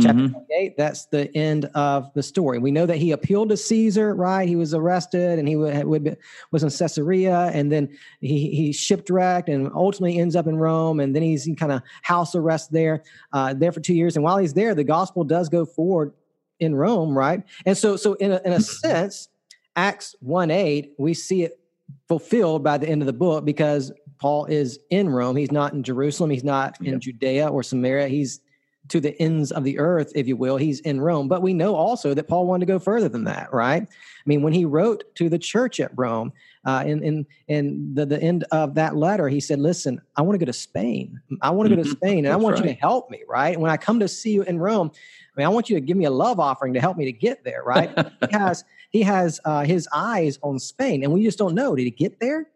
chapter 0.00 0.20
mm-hmm. 0.20 0.32
28 0.32 0.76
that's 0.76 1.06
the 1.06 1.34
end 1.36 1.66
of 1.74 2.12
the 2.14 2.22
story. 2.22 2.58
We 2.58 2.70
know 2.70 2.86
that 2.86 2.96
he 2.96 3.12
appealed 3.12 3.48
to 3.50 3.56
caesar 3.56 4.14
right? 4.14 4.48
He 4.48 4.56
was 4.56 4.74
arrested 4.74 5.38
and 5.38 5.48
he 5.48 5.56
would 5.56 6.16
was 6.50 6.62
in 6.62 6.70
caesarea 6.70 7.50
and 7.52 7.70
then 7.70 7.88
he, 8.20 8.50
he 8.50 8.72
shipwrecked 8.72 9.48
and 9.48 9.70
ultimately 9.74 10.18
ends 10.18 10.36
up 10.36 10.46
in 10.46 10.56
rome 10.56 11.00
and 11.00 11.14
then 11.14 11.22
he's 11.22 11.46
in 11.46 11.56
kind 11.56 11.72
of 11.72 11.82
house 12.02 12.34
arrest 12.34 12.72
there 12.72 13.02
uh, 13.32 13.54
there 13.54 13.72
for 13.72 13.80
two 13.80 13.94
years. 13.94 14.16
And 14.16 14.24
while 14.24 14.38
he's 14.38 14.54
there 14.54 14.74
the 14.74 14.84
gospel 14.84 15.24
does 15.24 15.48
go 15.48 15.64
forward 15.64 16.12
in 16.60 16.74
rome 16.74 17.16
right? 17.16 17.42
And 17.66 17.76
so 17.76 17.96
so 17.96 18.14
in 18.14 18.32
a, 18.32 18.40
in 18.44 18.52
a 18.52 18.56
mm-hmm. 18.56 18.62
sense 18.62 19.28
acts 19.76 20.14
1 20.20 20.50
8 20.50 20.94
we 20.98 21.14
see 21.14 21.42
it 21.42 21.60
fulfilled 22.06 22.62
by 22.62 22.78
the 22.78 22.88
end 22.88 23.02
of 23.02 23.06
the 23.06 23.12
book 23.12 23.44
because 23.44 23.92
paul 24.20 24.44
is 24.46 24.78
in 24.90 25.08
rome. 25.08 25.36
He's 25.36 25.52
not 25.52 25.72
in 25.72 25.82
jerusalem. 25.82 26.30
He's 26.30 26.44
not 26.44 26.80
in 26.84 27.00
judea 27.00 27.48
or 27.48 27.62
samaria. 27.62 28.08
He's 28.08 28.40
to 28.88 29.00
the 29.00 29.20
ends 29.20 29.52
of 29.52 29.64
the 29.64 29.78
earth, 29.78 30.12
if 30.14 30.26
you 30.26 30.36
will. 30.36 30.56
He's 30.56 30.80
in 30.80 31.00
Rome. 31.00 31.28
But 31.28 31.42
we 31.42 31.52
know 31.52 31.74
also 31.74 32.14
that 32.14 32.28
Paul 32.28 32.46
wanted 32.46 32.66
to 32.66 32.72
go 32.72 32.78
further 32.78 33.08
than 33.08 33.24
that, 33.24 33.52
right? 33.52 33.82
I 33.82 34.22
mean, 34.26 34.42
when 34.42 34.52
he 34.52 34.64
wrote 34.64 35.04
to 35.16 35.28
the 35.28 35.38
church 35.38 35.80
at 35.80 35.90
Rome, 35.96 36.32
uh, 36.64 36.84
in 36.86 37.02
in 37.02 37.26
in 37.46 37.94
the, 37.94 38.04
the 38.04 38.20
end 38.20 38.44
of 38.52 38.74
that 38.74 38.96
letter, 38.96 39.28
he 39.28 39.40
said, 39.40 39.58
"Listen, 39.58 40.00
I 40.16 40.22
want 40.22 40.34
to 40.34 40.44
go 40.44 40.50
to 40.50 40.52
Spain. 40.52 41.20
I 41.40 41.50
want 41.50 41.68
to 41.68 41.74
go 41.74 41.82
to 41.82 41.88
mm-hmm. 41.88 41.96
Spain, 41.96 42.24
and 42.26 42.32
I 42.32 42.36
want 42.36 42.56
right. 42.56 42.64
you 42.64 42.74
to 42.74 42.80
help 42.80 43.10
me. 43.10 43.22
Right? 43.28 43.58
When 43.58 43.70
I 43.70 43.76
come 43.76 44.00
to 44.00 44.08
see 44.08 44.32
you 44.32 44.42
in 44.42 44.58
Rome, 44.58 44.90
I 44.92 45.40
mean, 45.40 45.46
I 45.46 45.50
want 45.50 45.70
you 45.70 45.76
to 45.76 45.80
give 45.80 45.96
me 45.96 46.04
a 46.04 46.10
love 46.10 46.40
offering 46.40 46.74
to 46.74 46.80
help 46.80 46.96
me 46.96 47.04
to 47.06 47.12
get 47.12 47.44
there. 47.44 47.62
Right? 47.62 47.90
he 48.30 48.36
has 48.36 48.64
he 48.90 49.02
has 49.02 49.40
uh, 49.44 49.64
his 49.64 49.88
eyes 49.92 50.38
on 50.42 50.58
Spain, 50.58 51.04
and 51.04 51.12
we 51.12 51.22
just 51.22 51.38
don't 51.38 51.54
know. 51.54 51.74
Did 51.74 51.84
he 51.84 51.90
get 51.90 52.20
there? 52.20 52.48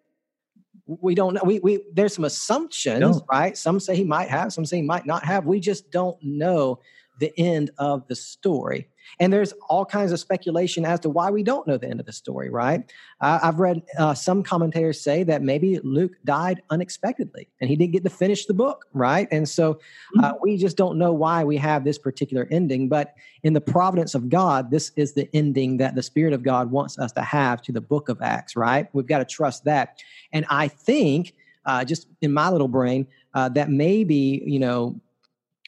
We 0.87 1.15
don't 1.15 1.35
know. 1.35 1.43
We, 1.45 1.61
we 1.61 1.85
there's 1.93 2.15
some 2.15 2.25
assumptions, 2.25 3.01
no. 3.01 3.25
right? 3.31 3.57
Some 3.57 3.79
say 3.81 3.97
he 3.97 4.05
might 4.05 4.29
have, 4.29 4.53
some 4.53 4.65
say 4.65 4.77
he 4.77 4.83
might 4.83 5.07
not 5.07 5.25
have. 5.25 5.47
We 5.47 5.61
just 5.61 5.91
don't 5.91 6.17
know 6.23 6.81
the 7.19 7.33
end 7.39 7.71
of 7.79 8.07
the 8.09 8.17
story. 8.17 8.89
And 9.21 9.33
there's 9.33 9.53
all 9.69 9.85
kinds 9.85 10.13
of 10.13 10.21
speculation 10.21 10.85
as 10.85 11.01
to 11.01 11.11
why 11.11 11.31
we 11.31 11.43
don't 11.43 11.67
know 11.67 11.77
the 11.77 11.89
end 11.89 12.01
of 12.01 12.07
the 12.07 12.13
story, 12.13 12.51
right? 12.51 12.91
Uh, 13.21 13.39
I've 13.43 13.61
read 13.61 13.83
uh, 13.99 14.15
some 14.15 14.43
commentators 14.43 15.01
say 15.01 15.23
that 15.25 15.43
maybe 15.43 15.79
Luke 15.83 16.13
died 16.25 16.63
unexpectedly 16.71 17.49
and 17.61 17.69
he 17.69 17.77
didn't 17.77 17.93
get 17.93 18.05
to 18.05 18.11
finish 18.11 18.47
the 18.47 18.55
book, 18.55 18.87
right? 18.93 19.29
And 19.31 19.49
so 19.49 19.81
uh, 20.19 20.33
mm-hmm. 20.33 20.37
we 20.41 20.57
just 20.57 20.77
don't 20.77 20.99
know 20.99 21.13
why 21.13 21.45
we 21.45 21.57
have 21.59 21.85
this 21.85 21.99
particular 21.99 22.49
ending. 22.51 22.89
But 22.89 23.15
in 23.43 23.53
the 23.53 23.61
providence 23.61 24.15
of 24.15 24.29
God, 24.29 24.71
this 24.71 24.93
is 24.97 25.13
the 25.15 25.29
ending 25.35 25.77
that 25.79 25.95
the 25.95 26.03
Spirit 26.03 26.33
of 26.33 26.43
God 26.43 26.71
wants 26.71 26.99
us 26.99 27.13
to 27.13 27.23
have 27.23 27.63
to 27.63 27.73
the 27.73 27.81
book 27.81 28.09
of 28.09 28.21
Acts, 28.23 28.57
right? 28.57 28.89
We've 28.93 29.07
got 29.07 29.19
to 29.19 29.25
trust 29.25 29.65
that. 29.65 30.03
And 30.33 30.47
I 30.49 30.69
think, 30.69 31.35
uh, 31.65 31.85
just 31.85 32.09
in 32.21 32.33
my 32.33 32.51
little 32.51 32.69
brain, 32.69 33.07
uh, 33.35 33.49
that 33.51 33.71
maybe, 33.71 34.43
you 34.45 34.59
know, 34.59 35.01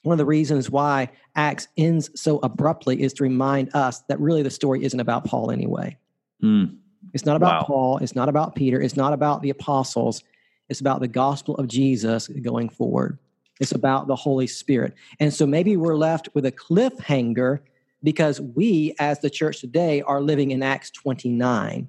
one 0.04 0.12
of 0.12 0.18
the 0.18 0.24
reasons 0.26 0.70
why 0.70 1.10
Acts 1.34 1.66
ends 1.76 2.10
so 2.14 2.38
abruptly 2.42 3.02
is 3.02 3.12
to 3.14 3.22
remind 3.22 3.74
us 3.74 4.00
that 4.08 4.20
really 4.20 4.42
the 4.42 4.50
story 4.50 4.84
isn't 4.84 5.00
about 5.00 5.24
Paul 5.24 5.50
anyway. 5.50 5.96
Mm. 6.42 6.76
It's 7.14 7.24
not 7.24 7.36
about 7.36 7.62
wow. 7.62 7.66
Paul. 7.66 7.98
It's 7.98 8.14
not 8.14 8.28
about 8.28 8.54
Peter. 8.54 8.80
It's 8.80 8.96
not 8.96 9.14
about 9.14 9.40
the 9.40 9.50
apostles. 9.50 10.22
It's 10.68 10.80
about 10.80 11.00
the 11.00 11.08
gospel 11.08 11.56
of 11.56 11.68
Jesus 11.68 12.28
going 12.28 12.68
forward. 12.68 13.18
It's 13.60 13.72
about 13.72 14.06
the 14.06 14.16
Holy 14.16 14.46
Spirit. 14.46 14.94
And 15.20 15.32
so 15.32 15.46
maybe 15.46 15.76
we're 15.76 15.96
left 15.96 16.28
with 16.34 16.44
a 16.44 16.52
cliffhanger 16.52 17.60
because 18.02 18.40
we, 18.40 18.94
as 18.98 19.20
the 19.20 19.30
church 19.30 19.60
today, 19.60 20.02
are 20.02 20.20
living 20.20 20.50
in 20.50 20.62
Acts 20.62 20.90
29 20.90 21.88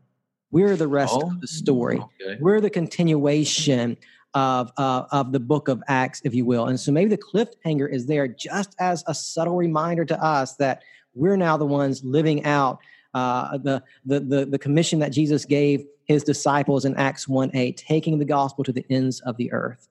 We're 0.51 0.77
the 0.77 0.87
rest 0.87 1.13
oh, 1.15 1.27
of 1.27 1.41
the 1.41 1.47
story. 1.47 1.97
Okay. 1.97 2.37
We're 2.39 2.61
the 2.61 2.69
continuation 2.69 3.97
of 4.35 4.71
uh, 4.77 5.05
of 5.11 5.31
the 5.31 5.39
book 5.39 5.67
of 5.67 5.81
Acts, 5.87 6.21
if 6.23 6.35
you 6.35 6.45
will. 6.45 6.67
And 6.67 6.79
so 6.79 6.91
maybe 6.91 7.09
the 7.09 7.17
cliffhanger 7.17 7.91
is 7.91 8.05
there 8.05 8.27
just 8.27 8.75
as 8.79 9.03
a 9.07 9.15
subtle 9.15 9.55
reminder 9.55 10.05
to 10.05 10.23
us 10.23 10.55
that 10.57 10.83
we're 11.15 11.37
now 11.37 11.57
the 11.57 11.65
ones 11.65 12.03
living 12.03 12.45
out 12.45 12.79
uh, 13.15 13.57
the, 13.57 13.81
the 14.05 14.19
the 14.19 14.45
the 14.45 14.59
commission 14.59 14.99
that 14.99 15.11
Jesus 15.11 15.45
gave 15.45 15.85
his 16.03 16.23
disciples 16.23 16.85
in 16.85 16.95
Acts 16.97 17.27
one 17.27 17.49
eight, 17.55 17.77
taking 17.77 18.19
the 18.19 18.25
gospel 18.25 18.63
to 18.65 18.71
the 18.71 18.85
ends 18.89 19.21
of 19.21 19.37
the 19.37 19.51
earth. 19.51 19.87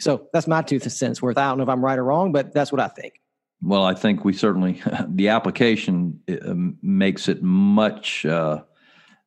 So 0.00 0.26
that's 0.32 0.48
my 0.48 0.62
two 0.62 0.80
cents 0.80 1.22
worth. 1.22 1.38
I 1.38 1.48
don't 1.48 1.58
know 1.58 1.62
if 1.62 1.68
I'm 1.68 1.84
right 1.84 1.98
or 1.98 2.04
wrong, 2.04 2.32
but 2.32 2.52
that's 2.52 2.72
what 2.72 2.80
I 2.80 2.88
think. 2.88 3.20
Well, 3.60 3.84
I 3.84 3.94
think 3.94 4.24
we 4.24 4.32
certainly 4.32 4.82
the 5.08 5.28
application 5.28 6.20
uh, 6.28 6.54
makes 6.82 7.28
it 7.28 7.42
much 7.42 8.24
uh, 8.24 8.62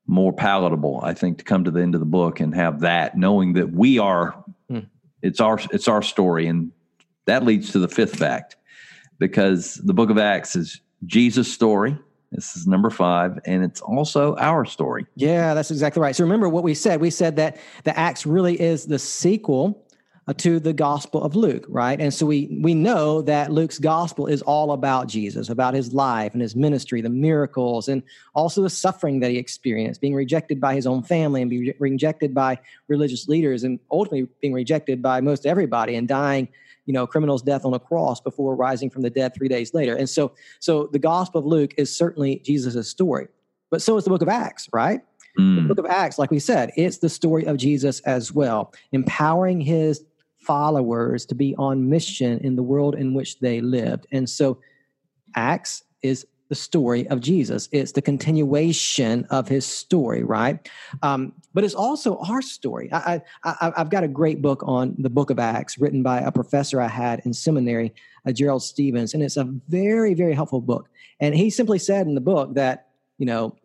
more 0.07 0.33
palatable. 0.33 0.99
I 1.03 1.13
think 1.13 1.37
to 1.37 1.43
come 1.43 1.63
to 1.63 1.71
the 1.71 1.81
end 1.81 1.95
of 1.95 1.99
the 1.99 2.05
book 2.05 2.39
and 2.39 2.53
have 2.55 2.81
that, 2.81 3.17
knowing 3.17 3.53
that 3.53 3.71
we 3.71 3.99
are. 3.99 4.43
It's 5.25 5.39
our 5.39 5.59
it's 5.71 5.87
our 5.87 6.01
story, 6.01 6.47
and 6.47 6.71
that 7.25 7.43
leads 7.43 7.71
to 7.71 7.79
the 7.79 7.87
fifth 7.87 8.15
fact, 8.15 8.55
because 9.19 9.75
the 9.75 9.93
Book 9.93 10.09
of 10.09 10.17
Acts 10.17 10.55
is 10.55 10.81
Jesus' 11.05 11.51
story. 11.51 11.97
This 12.31 12.55
is 12.55 12.67
number 12.67 12.89
five, 12.89 13.39
and 13.45 13.63
it's 13.63 13.81
also 13.81 14.35
our 14.35 14.65
story. 14.65 15.05
Yeah, 15.15 15.53
that's 15.53 15.71
exactly 15.71 16.01
right. 16.01 16.15
So 16.15 16.23
remember 16.23 16.49
what 16.49 16.63
we 16.63 16.73
said. 16.73 16.99
We 16.99 17.09
said 17.09 17.37
that 17.37 17.57
the 17.85 17.97
Acts 17.97 18.25
really 18.25 18.59
is 18.59 18.85
the 18.85 18.99
sequel 18.99 19.84
to 20.33 20.59
the 20.59 20.73
Gospel 20.73 21.23
of 21.23 21.35
Luke, 21.35 21.65
right? 21.69 22.01
And 22.01 22.11
so 22.11 22.25
we 22.25 22.57
we 22.61 22.73
know 22.73 23.21
that 23.21 23.51
Luke's 23.51 23.77
Gospel 23.77 24.25
is 24.25 24.41
all 24.41 24.71
about 24.71 25.07
Jesus, 25.07 25.49
about 25.49 25.75
his 25.75 25.93
life 25.93 26.33
and 26.33 26.41
his 26.41 26.55
ministry, 26.55 27.01
the 27.01 27.09
miracles, 27.09 27.87
and 27.87 28.01
also 28.33 28.63
the 28.63 28.69
suffering 28.69 29.19
that 29.19 29.29
he 29.29 29.37
experienced, 29.37 30.01
being 30.01 30.15
rejected 30.15 30.59
by 30.59 30.73
his 30.73 30.87
own 30.87 31.03
family 31.03 31.41
and 31.41 31.49
being 31.49 31.71
rejected 31.79 32.33
by 32.33 32.57
religious 32.87 33.27
leaders, 33.27 33.63
and 33.63 33.79
ultimately 33.91 34.27
being 34.41 34.53
rejected 34.53 34.99
by 34.99 35.21
most 35.21 35.45
everybody 35.45 35.95
and 35.95 36.07
dying 36.07 36.47
you 36.85 36.93
know 36.93 37.05
criminal's 37.05 37.41
death 37.41 37.65
on 37.65 37.73
a 37.73 37.79
cross 37.79 38.21
before 38.21 38.55
rising 38.55 38.89
from 38.89 39.01
the 39.01 39.09
dead 39.09 39.33
three 39.35 39.47
days 39.47 39.73
later 39.73 39.95
and 39.95 40.07
so 40.07 40.31
so 40.59 40.87
the 40.91 40.99
gospel 40.99 41.39
of 41.39 41.45
luke 41.45 41.73
is 41.77 41.95
certainly 41.95 42.39
jesus' 42.45 42.87
story 42.87 43.27
but 43.71 43.81
so 43.81 43.97
is 43.97 44.03
the 44.03 44.09
book 44.11 44.21
of 44.21 44.29
acts 44.29 44.69
right 44.71 45.01
mm. 45.39 45.55
the 45.55 45.61
book 45.63 45.79
of 45.79 45.85
acts 45.87 46.19
like 46.19 46.29
we 46.29 46.37
said 46.37 46.71
it's 46.75 46.99
the 46.99 47.09
story 47.09 47.43
of 47.45 47.57
jesus 47.57 48.01
as 48.01 48.31
well 48.31 48.71
empowering 48.91 49.59
his 49.59 50.03
followers 50.45 51.25
to 51.27 51.35
be 51.35 51.55
on 51.57 51.89
mission 51.89 52.39
in 52.39 52.55
the 52.55 52.63
world 52.63 52.95
in 52.95 53.13
which 53.13 53.39
they 53.39 53.61
lived. 53.61 54.07
And 54.11 54.29
so 54.29 54.59
Acts 55.35 55.83
is 56.01 56.25
the 56.49 56.55
story 56.55 57.07
of 57.07 57.19
Jesus. 57.21 57.67
It's 57.71 57.93
the 57.93 58.01
continuation 58.01 59.25
of 59.31 59.47
his 59.47 59.65
story, 59.65 60.23
right? 60.23 60.69
Um, 61.01 61.33
but 61.53 61.63
it's 61.63 61.73
also 61.73 62.17
our 62.19 62.41
story. 62.41 62.89
I, 62.93 63.21
I, 63.43 63.73
have 63.75 63.89
got 63.89 64.03
a 64.03 64.07
great 64.07 64.41
book 64.41 64.61
on 64.63 64.95
the 64.99 65.09
book 65.09 65.31
of 65.31 65.39
Acts 65.39 65.79
written 65.79 66.03
by 66.03 66.19
a 66.19 66.31
professor 66.31 66.79
I 66.79 66.87
had 66.87 67.21
in 67.25 67.33
seminary, 67.33 67.93
uh, 68.27 68.31
Gerald 68.31 68.61
Stevens, 68.61 69.13
and 69.13 69.23
it's 69.23 69.37
a 69.37 69.45
very, 69.67 70.13
very 70.13 70.33
helpful 70.33 70.61
book. 70.61 70.87
And 71.19 71.33
he 71.33 71.49
simply 71.49 71.79
said 71.79 72.05
in 72.05 72.13
the 72.13 72.21
book 72.21 72.53
that, 72.53 72.89
you 73.17 73.25
know, 73.25 73.55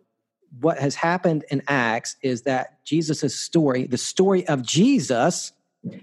what 0.60 0.78
has 0.78 0.94
happened 0.94 1.44
in 1.50 1.62
Acts 1.68 2.16
is 2.22 2.42
that 2.42 2.82
Jesus' 2.84 3.38
story, 3.38 3.86
the 3.86 3.98
story 3.98 4.46
of 4.48 4.62
Jesus, 4.62 5.52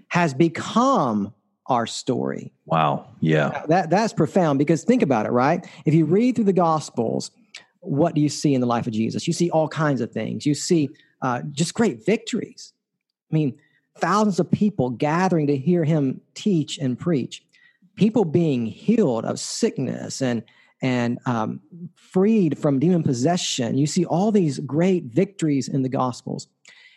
has 0.09 0.33
become 0.33 1.33
our 1.67 1.85
story. 1.85 2.53
Wow. 2.65 3.07
Yeah. 3.19 3.65
That 3.67 3.89
that's 3.89 4.13
profound 4.13 4.59
because 4.59 4.83
think 4.83 5.01
about 5.01 5.25
it, 5.25 5.31
right? 5.31 5.65
If 5.85 5.93
you 5.93 6.05
read 6.05 6.35
through 6.35 6.45
the 6.45 6.53
gospels, 6.53 7.31
what 7.81 8.15
do 8.15 8.21
you 8.21 8.29
see 8.29 8.53
in 8.53 8.61
the 8.61 8.67
life 8.67 8.87
of 8.87 8.93
Jesus? 8.93 9.27
You 9.27 9.33
see 9.33 9.49
all 9.49 9.67
kinds 9.67 10.01
of 10.01 10.11
things. 10.11 10.45
You 10.45 10.53
see 10.53 10.89
uh, 11.21 11.41
just 11.51 11.73
great 11.73 12.05
victories. 12.05 12.73
I 13.31 13.35
mean, 13.35 13.57
thousands 13.97 14.39
of 14.39 14.49
people 14.49 14.89
gathering 14.89 15.47
to 15.47 15.57
hear 15.57 15.83
him 15.83 16.21
teach 16.33 16.77
and 16.77 16.97
preach, 16.97 17.43
people 17.95 18.25
being 18.25 18.65
healed 18.65 19.25
of 19.25 19.39
sickness 19.39 20.21
and 20.21 20.43
and 20.81 21.17
um, 21.25 21.59
freed 21.95 22.57
from 22.57 22.77
demon 22.79 23.01
possession. 23.01 23.77
You 23.79 23.87
see 23.87 24.05
all 24.05 24.31
these 24.31 24.59
great 24.59 25.05
victories 25.05 25.67
in 25.67 25.81
the 25.81 25.89
gospels. 25.89 26.47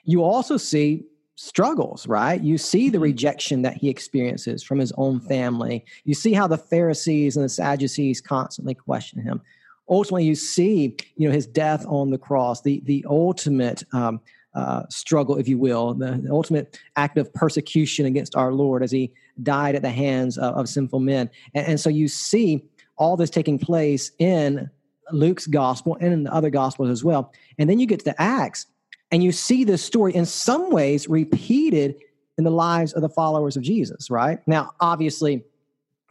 You 0.04 0.22
also 0.22 0.58
see 0.58 1.04
struggles, 1.40 2.07
right? 2.07 2.42
You 2.42 2.59
see 2.59 2.90
the 2.90 2.96
mm-hmm. 2.96 3.05
rejection 3.05 3.62
that 3.62 3.76
he 3.76 3.88
experiences 3.88 4.62
from 4.62 4.79
his 4.79 4.92
own 4.98 5.20
family. 5.20 5.85
You 6.05 6.12
see 6.12 6.35
how 6.35 6.46
the 6.46 6.59
Pharisees 6.59 7.35
and 7.35 7.44
the 7.44 7.48
Sadducees 7.48 8.20
constantly 8.20 8.74
question 8.74 9.22
him. 9.22 9.40
Ultimately, 9.88 10.24
you 10.24 10.35
see, 10.35 10.94
you 11.16 11.26
know, 11.26 11.35
his 11.35 11.46
death 11.46 11.85
on 11.88 12.11
the 12.11 12.18
cross, 12.18 12.61
the 12.61 12.83
the 12.85 13.05
ultimate 13.09 13.83
um, 13.92 14.20
uh, 14.55 14.83
struggle, 14.90 15.37
if 15.37 15.48
you 15.48 15.59
will, 15.59 15.94
the, 15.94 16.20
the, 16.22 16.31
ultimate 16.31 16.79
act 16.96 17.16
of 17.16 17.33
persecution 17.33 18.05
against 18.05 18.37
our 18.37 18.53
Lord 18.53 18.83
as 18.83 18.90
he 18.90 19.12
died 19.42 19.74
at 19.74 19.83
the 19.83 19.90
hands 19.90 20.37
of, 20.37 20.55
of 20.55 20.68
sinful 20.68 21.00
men. 21.00 21.31
And, 21.55 21.66
and 21.66 21.81
so 21.81 21.88
you 21.88 22.09
see 22.09 22.62
all 22.96 23.16
this 23.16 23.31
taking 23.31 23.59
place 23.59 24.11
in 24.18 24.68
Luke's 25.12 25.46
gospel 25.46 25.96
and 26.00 26.12
in 26.12 26.24
the 26.24 26.35
other 26.35 26.50
gospels 26.50 26.90
as 26.90 27.03
well. 27.03 27.33
And 27.59 27.70
then 27.70 27.79
you 27.79 27.87
get 27.87 28.00
to 28.00 28.05
the 28.05 28.20
Acts, 28.20 28.66
and 29.10 29.22
you 29.22 29.32
see 29.32 29.64
this 29.64 29.82
story 29.82 30.14
in 30.14 30.26
some 30.26 30.70
ways 30.70 31.08
repeated 31.08 31.96
in 32.38 32.44
the 32.44 32.50
lives 32.50 32.92
of 32.92 33.02
the 33.02 33.08
followers 33.08 33.56
of 33.56 33.62
Jesus, 33.62 34.10
right? 34.10 34.38
Now, 34.46 34.70
obviously, 34.80 35.44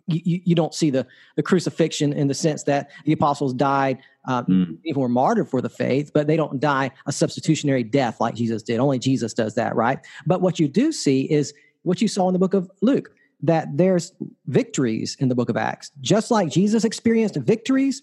you, 0.08 0.42
you 0.44 0.56
don't 0.56 0.74
see 0.74 0.90
the, 0.90 1.06
the 1.36 1.44
crucifixion 1.44 2.14
in 2.14 2.28
the 2.28 2.34
sense 2.34 2.64
that 2.64 2.90
the 3.06 3.14
apostles 3.14 3.54
died, 3.54 4.00
um, 4.28 4.46
mm. 4.46 4.78
even 4.84 5.02
were 5.02 5.10
martyred 5.10 5.50
for 5.50 5.62
the 5.62 5.70
faith, 5.70 6.12
but 6.14 6.28
they 6.28 6.36
don't 6.36 6.60
die 6.60 6.92
a 7.06 7.12
substitutionary 7.12 7.84
death 7.84 8.20
like 8.20 8.36
Jesus 8.36 8.64
did. 8.64 8.80
Only 8.80 9.00
Jesus 9.00 9.34
does 9.34 9.56
that, 9.56 9.76
right? 9.76 10.00
But 10.26 10.42
what 10.42 10.60
you 10.60 10.68
do 10.68 10.92
see 10.92 11.22
is 11.32 11.54
what 11.84 12.02
you 12.02 12.08
saw 12.08 12.28
in 12.28 12.34
the 12.34 12.40
book 12.40 12.54
of 12.54 12.70
Luke 12.82 13.12
that 13.42 13.78
there's 13.78 14.12
victories 14.48 15.16
in 15.20 15.30
the 15.30 15.36
book 15.36 15.50
of 15.50 15.56
Acts. 15.56 15.92
Just 16.02 16.30
like 16.30 16.50
Jesus 16.50 16.84
experienced 16.84 17.36
victories, 17.38 18.02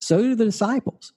so 0.00 0.22
do 0.22 0.34
the 0.34 0.46
disciples. 0.46 1.12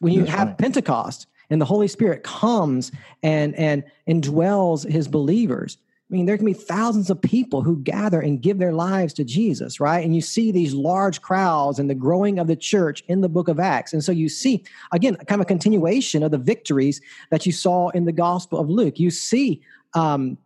When 0.00 0.12
you 0.12 0.20
That's 0.20 0.32
have 0.32 0.48
right. 0.48 0.58
Pentecost, 0.58 1.26
and 1.50 1.60
the 1.60 1.66
Holy 1.66 1.88
Spirit 1.88 2.22
comes 2.22 2.92
and 3.22 3.54
and 3.56 3.84
indwells 4.08 4.88
his 4.88 5.08
believers. 5.08 5.78
I 6.10 6.12
mean, 6.12 6.26
there 6.26 6.36
can 6.36 6.46
be 6.46 6.54
thousands 6.54 7.08
of 7.08 7.22
people 7.22 7.62
who 7.62 7.76
gather 7.76 8.20
and 8.20 8.42
give 8.42 8.58
their 8.58 8.72
lives 8.72 9.12
to 9.14 9.24
Jesus, 9.24 9.78
right? 9.78 10.04
And 10.04 10.12
you 10.12 10.20
see 10.20 10.50
these 10.50 10.74
large 10.74 11.22
crowds 11.22 11.78
and 11.78 11.88
the 11.88 11.94
growing 11.94 12.40
of 12.40 12.48
the 12.48 12.56
church 12.56 13.04
in 13.06 13.20
the 13.20 13.28
book 13.28 13.46
of 13.46 13.60
Acts. 13.60 13.92
And 13.92 14.02
so 14.02 14.10
you 14.10 14.28
see, 14.28 14.64
again, 14.90 15.14
kind 15.14 15.40
of 15.40 15.42
a 15.42 15.44
continuation 15.44 16.24
of 16.24 16.32
the 16.32 16.38
victories 16.38 17.00
that 17.30 17.46
you 17.46 17.52
saw 17.52 17.90
in 17.90 18.06
the 18.06 18.12
Gospel 18.12 18.58
of 18.58 18.68
Luke. 18.68 18.98
You 18.98 19.12
see 19.12 19.62
um, 19.94 20.36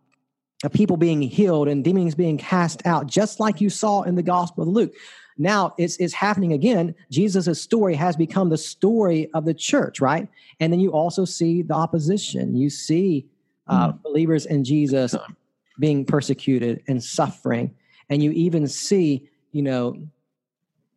people 0.71 0.97
being 0.97 1.23
healed 1.23 1.67
and 1.67 1.83
demons 1.83 2.13
being 2.13 2.37
cast 2.37 2.85
out, 2.85 3.07
just 3.07 3.39
like 3.39 3.59
you 3.59 3.71
saw 3.71 4.03
in 4.03 4.13
the 4.13 4.23
Gospel 4.23 4.61
of 4.61 4.69
Luke 4.69 4.93
now 5.37 5.73
it's, 5.77 5.97
it's 5.97 6.13
happening 6.13 6.53
again. 6.53 6.95
Jesus' 7.11 7.61
story 7.61 7.95
has 7.95 8.15
become 8.15 8.49
the 8.49 8.57
story 8.57 9.29
of 9.33 9.45
the 9.45 9.53
church, 9.53 9.99
right? 9.99 10.27
And 10.59 10.71
then 10.71 10.79
you 10.79 10.91
also 10.91 11.25
see 11.25 11.61
the 11.61 11.73
opposition. 11.73 12.55
You 12.55 12.69
see 12.69 13.27
uh, 13.67 13.91
mm. 13.91 14.01
believers 14.03 14.45
in 14.45 14.63
Jesus 14.63 15.15
being 15.79 16.05
persecuted 16.05 16.81
and 16.87 17.03
suffering. 17.03 17.73
And 18.09 18.23
you 18.23 18.31
even 18.31 18.67
see, 18.67 19.27
you 19.51 19.61
know, 19.61 19.97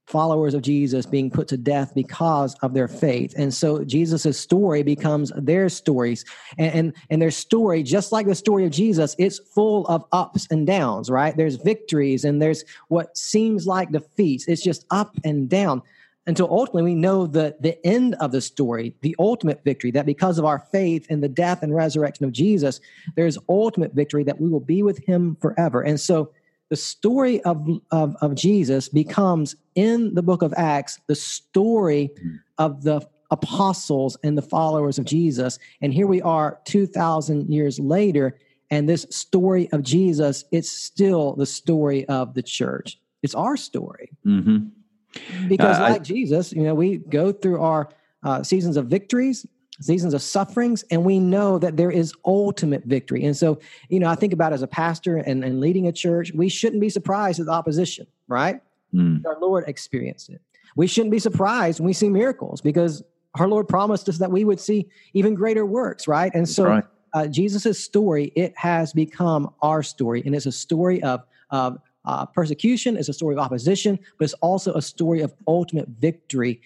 followers 0.09 0.55
of 0.55 0.63
Jesus 0.63 1.05
being 1.05 1.31
put 1.31 1.49
to 1.49 1.57
death 1.57 1.93
because 1.95 2.55
of 2.63 2.73
their 2.73 2.89
faith. 2.89 3.35
And 3.37 3.53
so 3.53 3.85
Jesus' 3.85 4.39
story 4.39 4.83
becomes 4.83 5.31
their 5.37 5.69
stories. 5.69 6.25
And, 6.57 6.75
and, 6.75 6.93
and, 7.11 7.23
their 7.23 7.31
story, 7.31 7.83
just 7.83 8.11
like 8.11 8.27
the 8.27 8.35
story 8.35 8.65
of 8.65 8.71
Jesus, 8.71 9.15
it's 9.19 9.39
full 9.39 9.87
of 9.87 10.05
ups 10.13 10.47
and 10.51 10.67
downs, 10.67 11.11
right? 11.11 11.37
There's 11.37 11.57
victories 11.57 12.25
and 12.25 12.41
there's 12.41 12.65
what 12.89 13.17
seems 13.17 13.67
like 13.67 13.93
defeats. 13.93 14.49
It's 14.49 14.63
just 14.63 14.87
up 14.91 15.15
and 15.25 15.49
down 15.49 15.83
until 16.27 16.49
ultimately 16.51 16.83
we 16.83 16.95
know 16.95 17.27
the, 17.27 17.57
the 17.61 17.85
end 17.87 18.15
of 18.17 18.33
the 18.33 18.41
story, 18.41 18.95
the 19.01 19.17
ultimate 19.19 19.65
victory, 19.65 19.91
that 19.91 20.07
because 20.07 20.39
of 20.39 20.45
our 20.45 20.59
faith 20.71 21.07
in 21.11 21.21
the 21.21 21.29
death 21.29 21.63
and 21.63 21.75
resurrection 21.75 22.25
of 22.25 22.33
Jesus, 22.33 22.81
there's 23.17 23.39
ultimate 23.49 23.95
victory 23.95 24.25
that 24.25 24.41
we 24.41 24.49
will 24.49 24.61
be 24.61 24.83
with 24.83 24.99
him 25.05 25.37
forever. 25.41 25.81
And 25.81 25.99
so 25.99 26.31
the 26.71 26.77
story 26.77 27.41
of, 27.43 27.67
of, 27.91 28.17
of 28.21 28.35
Jesus 28.35 28.89
becomes 28.89 29.57
in 29.75 30.15
the 30.15 30.23
book 30.23 30.43
of 30.43 30.53
Acts 30.57 31.01
the 31.07 31.15
story 31.15 32.11
mm-hmm. 32.19 32.37
of 32.59 32.83
the 32.83 33.07
apostles 33.31 34.17
and 34.23 34.37
the 34.37 34.43
followers 34.43 34.99
of 34.99 35.05
Jesus. 35.05 35.59
And 35.81 35.93
here 35.93 36.07
we 36.07 36.23
are 36.23 36.61
2,000 36.65 37.49
years 37.49 37.79
later, 37.79 38.39
and 38.71 38.89
this 38.89 39.07
story 39.11 39.71
of 39.73 39.83
Jesus, 39.83 40.45
it's 40.53 40.71
still 40.71 41.35
the 41.35 41.47
story 41.47 42.07
of 42.07 42.35
the 42.35 42.43
church. 42.43 42.99
It's 43.23 43.35
our 43.35 43.57
story. 43.57 44.11
Mm-hmm. 44.27 45.49
Because, 45.49 45.79
uh, 45.79 45.83
like 45.83 46.01
I, 46.03 46.05
Jesus, 46.05 46.53
you 46.53 46.63
know, 46.63 46.75
we 46.75 46.99
go 46.99 47.33
through 47.33 47.63
our 47.63 47.89
uh, 48.23 48.43
seasons 48.43 48.77
of 48.77 48.87
victories 48.87 49.47
seasons 49.81 50.15
of 50.15 50.23
sufferings, 50.23 50.85
and 50.91 51.05
we 51.05 51.19
know 51.19 51.59
that 51.59 51.77
there 51.77 51.91
is 51.91 52.13
ultimate 52.25 52.85
victory. 52.85 53.25
And 53.25 53.37
so, 53.37 53.61
you 53.89 54.01
know, 54.01 54.09
I 54.09 54.15
think 54.15 54.33
about 54.33 54.53
as 54.53 54.63
a 54.63 54.67
pastor 54.67 55.17
and, 55.17 55.45
and 55.45 55.61
leading 55.61 55.87
a 55.87 55.93
church, 55.93 56.33
we 56.35 56.49
shouldn't 56.49 56.81
be 56.81 56.89
surprised 56.89 57.41
at 57.41 57.47
the 57.47 57.53
opposition, 57.53 58.07
right? 58.27 58.61
Mm. 58.95 59.25
Our 59.25 59.39
Lord 59.41 59.65
experienced 59.67 60.31
it. 60.31 60.41
We 60.77 60.87
shouldn't 60.87 61.11
be 61.11 61.19
surprised 61.19 61.81
when 61.81 61.87
we 61.87 61.93
see 61.93 62.09
miracles 62.09 62.61
because 62.61 63.03
our 63.35 63.49
Lord 63.49 63.69
promised 63.69 64.09
us 64.09 64.19
that 64.19 64.31
we 64.31 64.45
would 64.45 64.61
see 64.61 64.89
even 65.13 65.35
greater 65.35 65.65
works, 65.65 66.09
right? 66.09 66.33
And 66.35 66.49
so 66.49 66.65
right. 66.65 66.85
uh, 67.15 67.27
Jesus' 67.27 67.83
story, 67.83 68.33
it 68.35 68.57
has 68.57 68.93
become 68.93 69.53
our 69.63 69.83
story. 69.83 70.23
And 70.25 70.35
it's 70.35 70.47
a 70.47 70.53
story 70.53 71.03
of, 71.03 71.25
of 71.51 71.79
uh, 72.05 72.27
persecution, 72.27 72.97
it's 72.97 73.09
a 73.09 73.13
story 73.13 73.35
of 73.35 73.39
opposition, 73.39 73.99
but 74.19 74.25
it's 74.25 74.35
also 74.35 74.73
a 74.75 74.83
story 74.83 75.21
of 75.21 75.35
ultimate 75.47 75.89
victory 75.89 76.61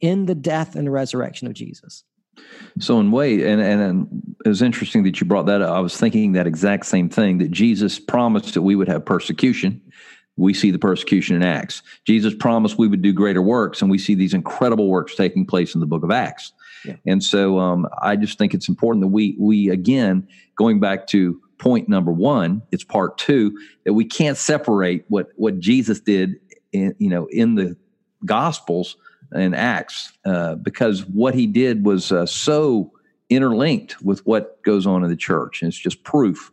in 0.00 0.26
the 0.26 0.34
death 0.34 0.76
and 0.76 0.90
resurrection 0.90 1.46
of 1.46 1.52
Jesus. 1.52 2.04
So 2.80 3.00
in 3.00 3.10
way, 3.10 3.50
and, 3.50 3.60
and, 3.60 3.80
and 3.80 4.36
it 4.44 4.48
was 4.48 4.62
interesting 4.62 5.02
that 5.04 5.20
you 5.20 5.26
brought 5.26 5.46
that 5.46 5.62
up. 5.62 5.70
I 5.70 5.80
was 5.80 5.96
thinking 5.96 6.32
that 6.32 6.46
exact 6.46 6.86
same 6.86 7.08
thing 7.08 7.38
that 7.38 7.50
Jesus 7.50 7.98
promised 7.98 8.54
that 8.54 8.62
we 8.62 8.76
would 8.76 8.88
have 8.88 9.04
persecution. 9.04 9.80
We 10.36 10.54
see 10.54 10.70
the 10.70 10.78
persecution 10.78 11.34
in 11.34 11.42
Acts. 11.42 11.82
Jesus 12.06 12.34
promised 12.34 12.78
we 12.78 12.86
would 12.86 13.02
do 13.02 13.12
greater 13.12 13.42
works, 13.42 13.82
and 13.82 13.90
we 13.90 13.98
see 13.98 14.14
these 14.14 14.34
incredible 14.34 14.88
works 14.88 15.16
taking 15.16 15.44
place 15.44 15.74
in 15.74 15.80
the 15.80 15.86
book 15.86 16.04
of 16.04 16.12
Acts. 16.12 16.52
Yeah. 16.84 16.94
And 17.06 17.22
so 17.22 17.58
um, 17.58 17.88
I 18.00 18.14
just 18.14 18.38
think 18.38 18.54
it's 18.54 18.68
important 18.68 19.02
that 19.02 19.08
we 19.08 19.36
we 19.38 19.68
again 19.68 20.28
going 20.56 20.78
back 20.78 21.08
to 21.08 21.40
point 21.58 21.88
number 21.88 22.12
one, 22.12 22.62
it's 22.70 22.84
part 22.84 23.18
two 23.18 23.56
that 23.84 23.94
we 23.94 24.04
can't 24.04 24.36
separate 24.36 25.04
what 25.08 25.30
what 25.36 25.58
Jesus 25.58 26.00
did 26.00 26.36
in 26.72 26.94
you 26.98 27.08
know 27.08 27.26
in 27.26 27.56
the 27.56 27.76
Gospels 28.24 28.96
and 29.32 29.54
Acts 29.54 30.12
uh, 30.24 30.54
because 30.56 31.04
what 31.06 31.34
he 31.34 31.46
did 31.46 31.84
was 31.84 32.12
uh, 32.12 32.26
so 32.26 32.92
interlinked 33.30 34.00
with 34.02 34.24
what 34.26 34.62
goes 34.62 34.86
on 34.86 35.04
in 35.04 35.10
the 35.10 35.16
church. 35.16 35.62
And 35.62 35.68
it's 35.68 35.78
just 35.78 36.02
proof 36.02 36.50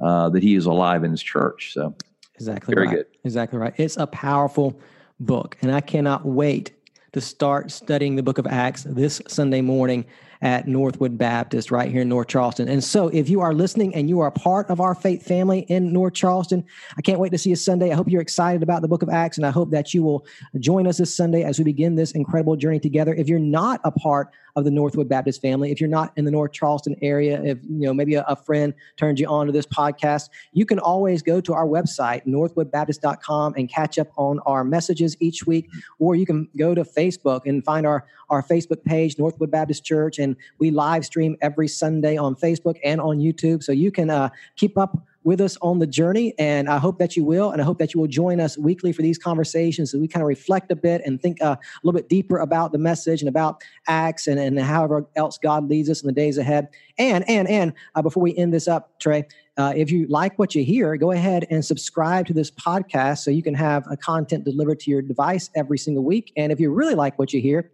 uh, 0.00 0.30
that 0.30 0.42
he 0.42 0.54
is 0.54 0.66
alive 0.66 1.04
in 1.04 1.10
his 1.10 1.22
church. 1.22 1.72
So, 1.72 1.94
exactly 2.34 2.74
very 2.74 2.86
right. 2.86 2.96
good. 2.96 3.06
Exactly 3.24 3.58
right. 3.58 3.74
It's 3.76 3.96
a 3.96 4.06
powerful 4.06 4.78
book, 5.20 5.56
and 5.62 5.72
I 5.72 5.80
cannot 5.80 6.24
wait 6.24 6.72
to 7.12 7.20
start 7.20 7.70
studying 7.70 8.16
the 8.16 8.22
book 8.22 8.38
of 8.38 8.46
Acts 8.46 8.82
this 8.82 9.22
Sunday 9.28 9.60
morning 9.60 10.04
at 10.44 10.68
Northwood 10.68 11.16
Baptist 11.16 11.70
right 11.70 11.90
here 11.90 12.02
in 12.02 12.08
North 12.10 12.28
Charleston. 12.28 12.68
And 12.68 12.84
so, 12.84 13.08
if 13.08 13.30
you 13.30 13.40
are 13.40 13.54
listening 13.54 13.94
and 13.94 14.10
you 14.10 14.20
are 14.20 14.30
part 14.30 14.68
of 14.68 14.78
our 14.78 14.94
faith 14.94 15.24
family 15.24 15.60
in 15.60 15.90
North 15.90 16.12
Charleston, 16.12 16.62
I 16.98 17.00
can't 17.00 17.18
wait 17.18 17.32
to 17.32 17.38
see 17.38 17.48
you 17.50 17.56
Sunday. 17.56 17.90
I 17.90 17.94
hope 17.94 18.08
you're 18.08 18.20
excited 18.20 18.62
about 18.62 18.82
the 18.82 18.88
book 18.88 19.02
of 19.02 19.08
Acts, 19.08 19.38
and 19.38 19.46
I 19.46 19.50
hope 19.50 19.70
that 19.70 19.94
you 19.94 20.02
will 20.02 20.26
join 20.60 20.86
us 20.86 20.98
this 20.98 21.16
Sunday 21.16 21.42
as 21.44 21.58
we 21.58 21.64
begin 21.64 21.96
this 21.96 22.12
incredible 22.12 22.56
journey 22.56 22.78
together. 22.78 23.14
If 23.14 23.26
you're 23.26 23.38
not 23.38 23.80
a 23.84 23.90
part 23.90 24.28
of 24.56 24.64
the 24.64 24.70
Northwood 24.70 25.08
Baptist 25.08 25.42
family, 25.42 25.70
if 25.70 25.80
you're 25.80 25.90
not 25.90 26.12
in 26.16 26.24
the 26.24 26.30
North 26.30 26.52
Charleston 26.52 26.96
area, 27.02 27.42
if 27.42 27.58
you 27.62 27.86
know 27.86 27.94
maybe 27.94 28.14
a, 28.14 28.24
a 28.28 28.36
friend 28.36 28.74
turned 28.96 29.18
you 29.18 29.26
on 29.26 29.46
to 29.46 29.52
this 29.52 29.66
podcast, 29.66 30.28
you 30.52 30.64
can 30.64 30.78
always 30.78 31.22
go 31.22 31.40
to 31.40 31.52
our 31.52 31.66
website, 31.66 32.24
northwoodbaptist.com, 32.26 33.54
and 33.56 33.68
catch 33.68 33.98
up 33.98 34.08
on 34.16 34.38
our 34.40 34.64
messages 34.64 35.16
each 35.20 35.46
week, 35.46 35.68
or 35.98 36.14
you 36.14 36.26
can 36.26 36.48
go 36.56 36.74
to 36.74 36.84
Facebook 36.84 37.42
and 37.46 37.64
find 37.64 37.86
our, 37.86 38.06
our 38.30 38.42
Facebook 38.42 38.82
page, 38.84 39.18
Northwood 39.18 39.50
Baptist 39.50 39.84
Church, 39.84 40.18
and 40.18 40.36
we 40.58 40.70
live 40.70 41.04
stream 41.04 41.36
every 41.40 41.68
Sunday 41.68 42.16
on 42.16 42.34
Facebook 42.34 42.78
and 42.84 43.00
on 43.00 43.18
YouTube. 43.18 43.62
So 43.62 43.72
you 43.72 43.90
can 43.90 44.10
uh, 44.10 44.28
keep 44.56 44.78
up 44.78 45.04
with 45.24 45.40
us 45.40 45.56
on 45.62 45.78
the 45.78 45.86
journey. 45.86 46.34
And 46.38 46.68
I 46.68 46.78
hope 46.78 46.98
that 46.98 47.16
you 47.16 47.24
will. 47.24 47.50
And 47.50 47.60
I 47.60 47.64
hope 47.64 47.78
that 47.78 47.94
you 47.94 48.00
will 48.00 48.08
join 48.08 48.40
us 48.40 48.56
weekly 48.56 48.92
for 48.92 49.02
these 49.02 49.18
conversations 49.18 49.90
so 49.90 49.98
we 49.98 50.06
kind 50.06 50.22
of 50.22 50.28
reflect 50.28 50.70
a 50.70 50.76
bit 50.76 51.02
and 51.04 51.20
think 51.20 51.42
uh, 51.42 51.56
a 51.58 51.80
little 51.82 51.98
bit 51.98 52.08
deeper 52.08 52.38
about 52.38 52.72
the 52.72 52.78
message 52.78 53.22
and 53.22 53.28
about 53.28 53.62
Acts 53.88 54.26
and, 54.26 54.38
and 54.38 54.58
however 54.60 55.06
else 55.16 55.38
God 55.38 55.68
leads 55.68 55.88
us 55.90 56.02
in 56.02 56.06
the 56.06 56.12
days 56.12 56.38
ahead. 56.38 56.68
And, 56.98 57.28
and, 57.28 57.48
and 57.48 57.72
uh, 57.94 58.02
before 58.02 58.22
we 58.22 58.36
end 58.36 58.52
this 58.52 58.68
up, 58.68 59.00
Trey, 59.00 59.26
uh, 59.56 59.72
if 59.74 59.90
you 59.90 60.06
like 60.08 60.38
what 60.38 60.54
you 60.54 60.64
hear, 60.64 60.96
go 60.96 61.12
ahead 61.12 61.46
and 61.50 61.64
subscribe 61.64 62.26
to 62.26 62.32
this 62.32 62.50
podcast 62.50 63.18
so 63.18 63.30
you 63.30 63.42
can 63.42 63.54
have 63.54 63.84
a 63.90 63.96
content 63.96 64.44
delivered 64.44 64.80
to 64.80 64.90
your 64.90 65.02
device 65.02 65.50
every 65.54 65.78
single 65.78 66.04
week. 66.04 66.32
And 66.36 66.52
if 66.52 66.60
you 66.60 66.70
really 66.72 66.94
like 66.94 67.18
what 67.18 67.32
you 67.32 67.40
hear, 67.40 67.70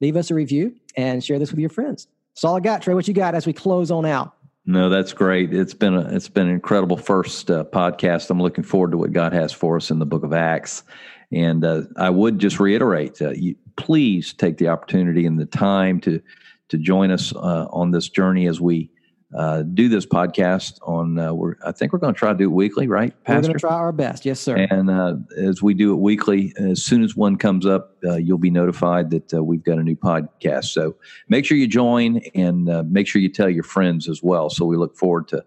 leave 0.00 0.16
us 0.16 0.30
a 0.30 0.34
review 0.34 0.74
and 0.96 1.22
share 1.22 1.38
this 1.38 1.50
with 1.50 1.60
your 1.60 1.70
friends. 1.70 2.08
That's 2.34 2.44
all 2.44 2.56
I 2.56 2.60
got, 2.60 2.82
Trey. 2.82 2.94
What 2.94 3.08
you 3.08 3.14
got 3.14 3.34
as 3.34 3.46
we 3.46 3.52
close 3.52 3.90
on 3.90 4.04
out? 4.04 4.35
No, 4.66 4.88
that's 4.88 5.12
great. 5.12 5.54
It's 5.54 5.74
been 5.74 5.94
a 5.94 6.00
it's 6.14 6.28
been 6.28 6.48
an 6.48 6.54
incredible 6.54 6.96
first 6.96 7.50
uh, 7.50 7.64
podcast. 7.64 8.30
I'm 8.30 8.42
looking 8.42 8.64
forward 8.64 8.90
to 8.90 8.98
what 8.98 9.12
God 9.12 9.32
has 9.32 9.52
for 9.52 9.76
us 9.76 9.92
in 9.92 10.00
the 10.00 10.06
Book 10.06 10.24
of 10.24 10.32
Acts, 10.32 10.82
and 11.30 11.64
uh, 11.64 11.82
I 11.96 12.10
would 12.10 12.40
just 12.40 12.58
reiterate: 12.58 13.22
uh, 13.22 13.30
you, 13.30 13.54
please 13.76 14.32
take 14.32 14.58
the 14.58 14.66
opportunity 14.66 15.24
and 15.24 15.38
the 15.38 15.46
time 15.46 16.00
to 16.00 16.20
to 16.68 16.78
join 16.78 17.12
us 17.12 17.32
uh, 17.36 17.68
on 17.70 17.92
this 17.92 18.08
journey 18.08 18.48
as 18.48 18.60
we 18.60 18.90
uh, 19.34 19.62
do 19.62 19.88
this 19.88 20.06
podcast 20.06 20.78
on. 20.82 21.18
Uh, 21.18 21.32
we're, 21.32 21.56
I 21.64 21.72
think 21.72 21.92
we're 21.92 21.98
going 21.98 22.14
to 22.14 22.18
try 22.18 22.32
to 22.32 22.38
do 22.38 22.44
it 22.44 22.52
weekly, 22.52 22.86
right, 22.86 23.12
Pastor? 23.24 23.38
We're 23.38 23.42
going 23.42 23.54
to 23.54 23.60
try 23.60 23.74
our 23.74 23.92
best, 23.92 24.24
yes, 24.24 24.38
sir. 24.38 24.56
And 24.70 24.88
uh, 24.88 25.16
as 25.36 25.62
we 25.62 25.74
do 25.74 25.92
it 25.92 25.96
weekly, 25.96 26.52
as 26.58 26.84
soon 26.84 27.02
as 27.02 27.16
one 27.16 27.36
comes 27.36 27.66
up, 27.66 27.96
uh, 28.04 28.16
you'll 28.16 28.38
be 28.38 28.50
notified 28.50 29.10
that 29.10 29.34
uh, 29.34 29.42
we've 29.42 29.64
got 29.64 29.78
a 29.78 29.82
new 29.82 29.96
podcast. 29.96 30.66
So 30.66 30.96
make 31.28 31.44
sure 31.44 31.56
you 31.56 31.66
join 31.66 32.20
and 32.34 32.68
uh, 32.68 32.84
make 32.86 33.08
sure 33.08 33.20
you 33.20 33.28
tell 33.28 33.48
your 33.50 33.64
friends 33.64 34.08
as 34.08 34.22
well. 34.22 34.48
So 34.48 34.64
we 34.64 34.76
look 34.76 34.96
forward 34.96 35.28
to 35.28 35.44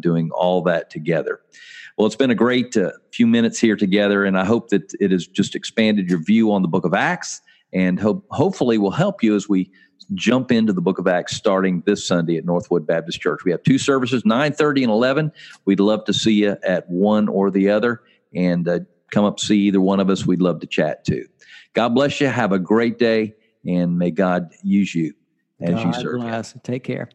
doing 0.00 0.30
all 0.32 0.62
that 0.62 0.90
together. 0.90 1.40
Well, 1.96 2.06
it's 2.06 2.16
been 2.16 2.30
a 2.30 2.34
great 2.34 2.76
few 3.12 3.26
minutes 3.26 3.58
here 3.58 3.76
together, 3.76 4.24
and 4.24 4.38
I 4.38 4.44
hope 4.44 4.70
that 4.70 4.92
it 5.00 5.10
has 5.10 5.26
just 5.26 5.54
expanded 5.54 6.08
your 6.08 6.22
view 6.22 6.52
on 6.52 6.62
the 6.62 6.68
Book 6.68 6.84
of 6.84 6.94
Acts, 6.94 7.42
and 7.72 8.00
hope 8.00 8.24
hopefully 8.30 8.78
will 8.78 8.90
help 8.90 9.22
you 9.22 9.36
as 9.36 9.48
we 9.48 9.70
jump 10.14 10.50
into 10.50 10.72
the 10.72 10.80
book 10.80 10.98
of 10.98 11.06
Acts 11.06 11.36
starting 11.36 11.82
this 11.86 12.06
Sunday 12.06 12.36
at 12.36 12.44
Northwood 12.44 12.86
Baptist 12.86 13.20
Church. 13.20 13.40
We 13.44 13.50
have 13.50 13.62
two 13.62 13.78
services, 13.78 14.22
9:30 14.24 14.84
and 14.84 14.90
11. 14.90 15.32
We'd 15.64 15.80
love 15.80 16.04
to 16.06 16.12
see 16.12 16.32
you 16.32 16.56
at 16.62 16.88
one 16.88 17.28
or 17.28 17.50
the 17.50 17.68
other 17.70 18.02
and 18.34 18.68
uh, 18.68 18.80
come 19.10 19.24
up 19.24 19.40
see 19.40 19.58
either 19.60 19.80
one 19.80 20.00
of 20.00 20.10
us. 20.10 20.26
We'd 20.26 20.42
love 20.42 20.60
to 20.60 20.66
chat 20.66 21.04
too. 21.04 21.26
God 21.74 21.90
bless 21.90 22.20
you. 22.20 22.28
Have 22.28 22.52
a 22.52 22.58
great 22.58 22.98
day 22.98 23.34
and 23.66 23.98
may 23.98 24.10
God 24.10 24.52
use 24.62 24.94
you 24.94 25.14
as 25.60 25.70
God 25.70 25.86
you 25.86 25.92
serve. 25.92 26.20
Bless. 26.20 26.54
Take 26.62 26.84
care. 26.84 27.10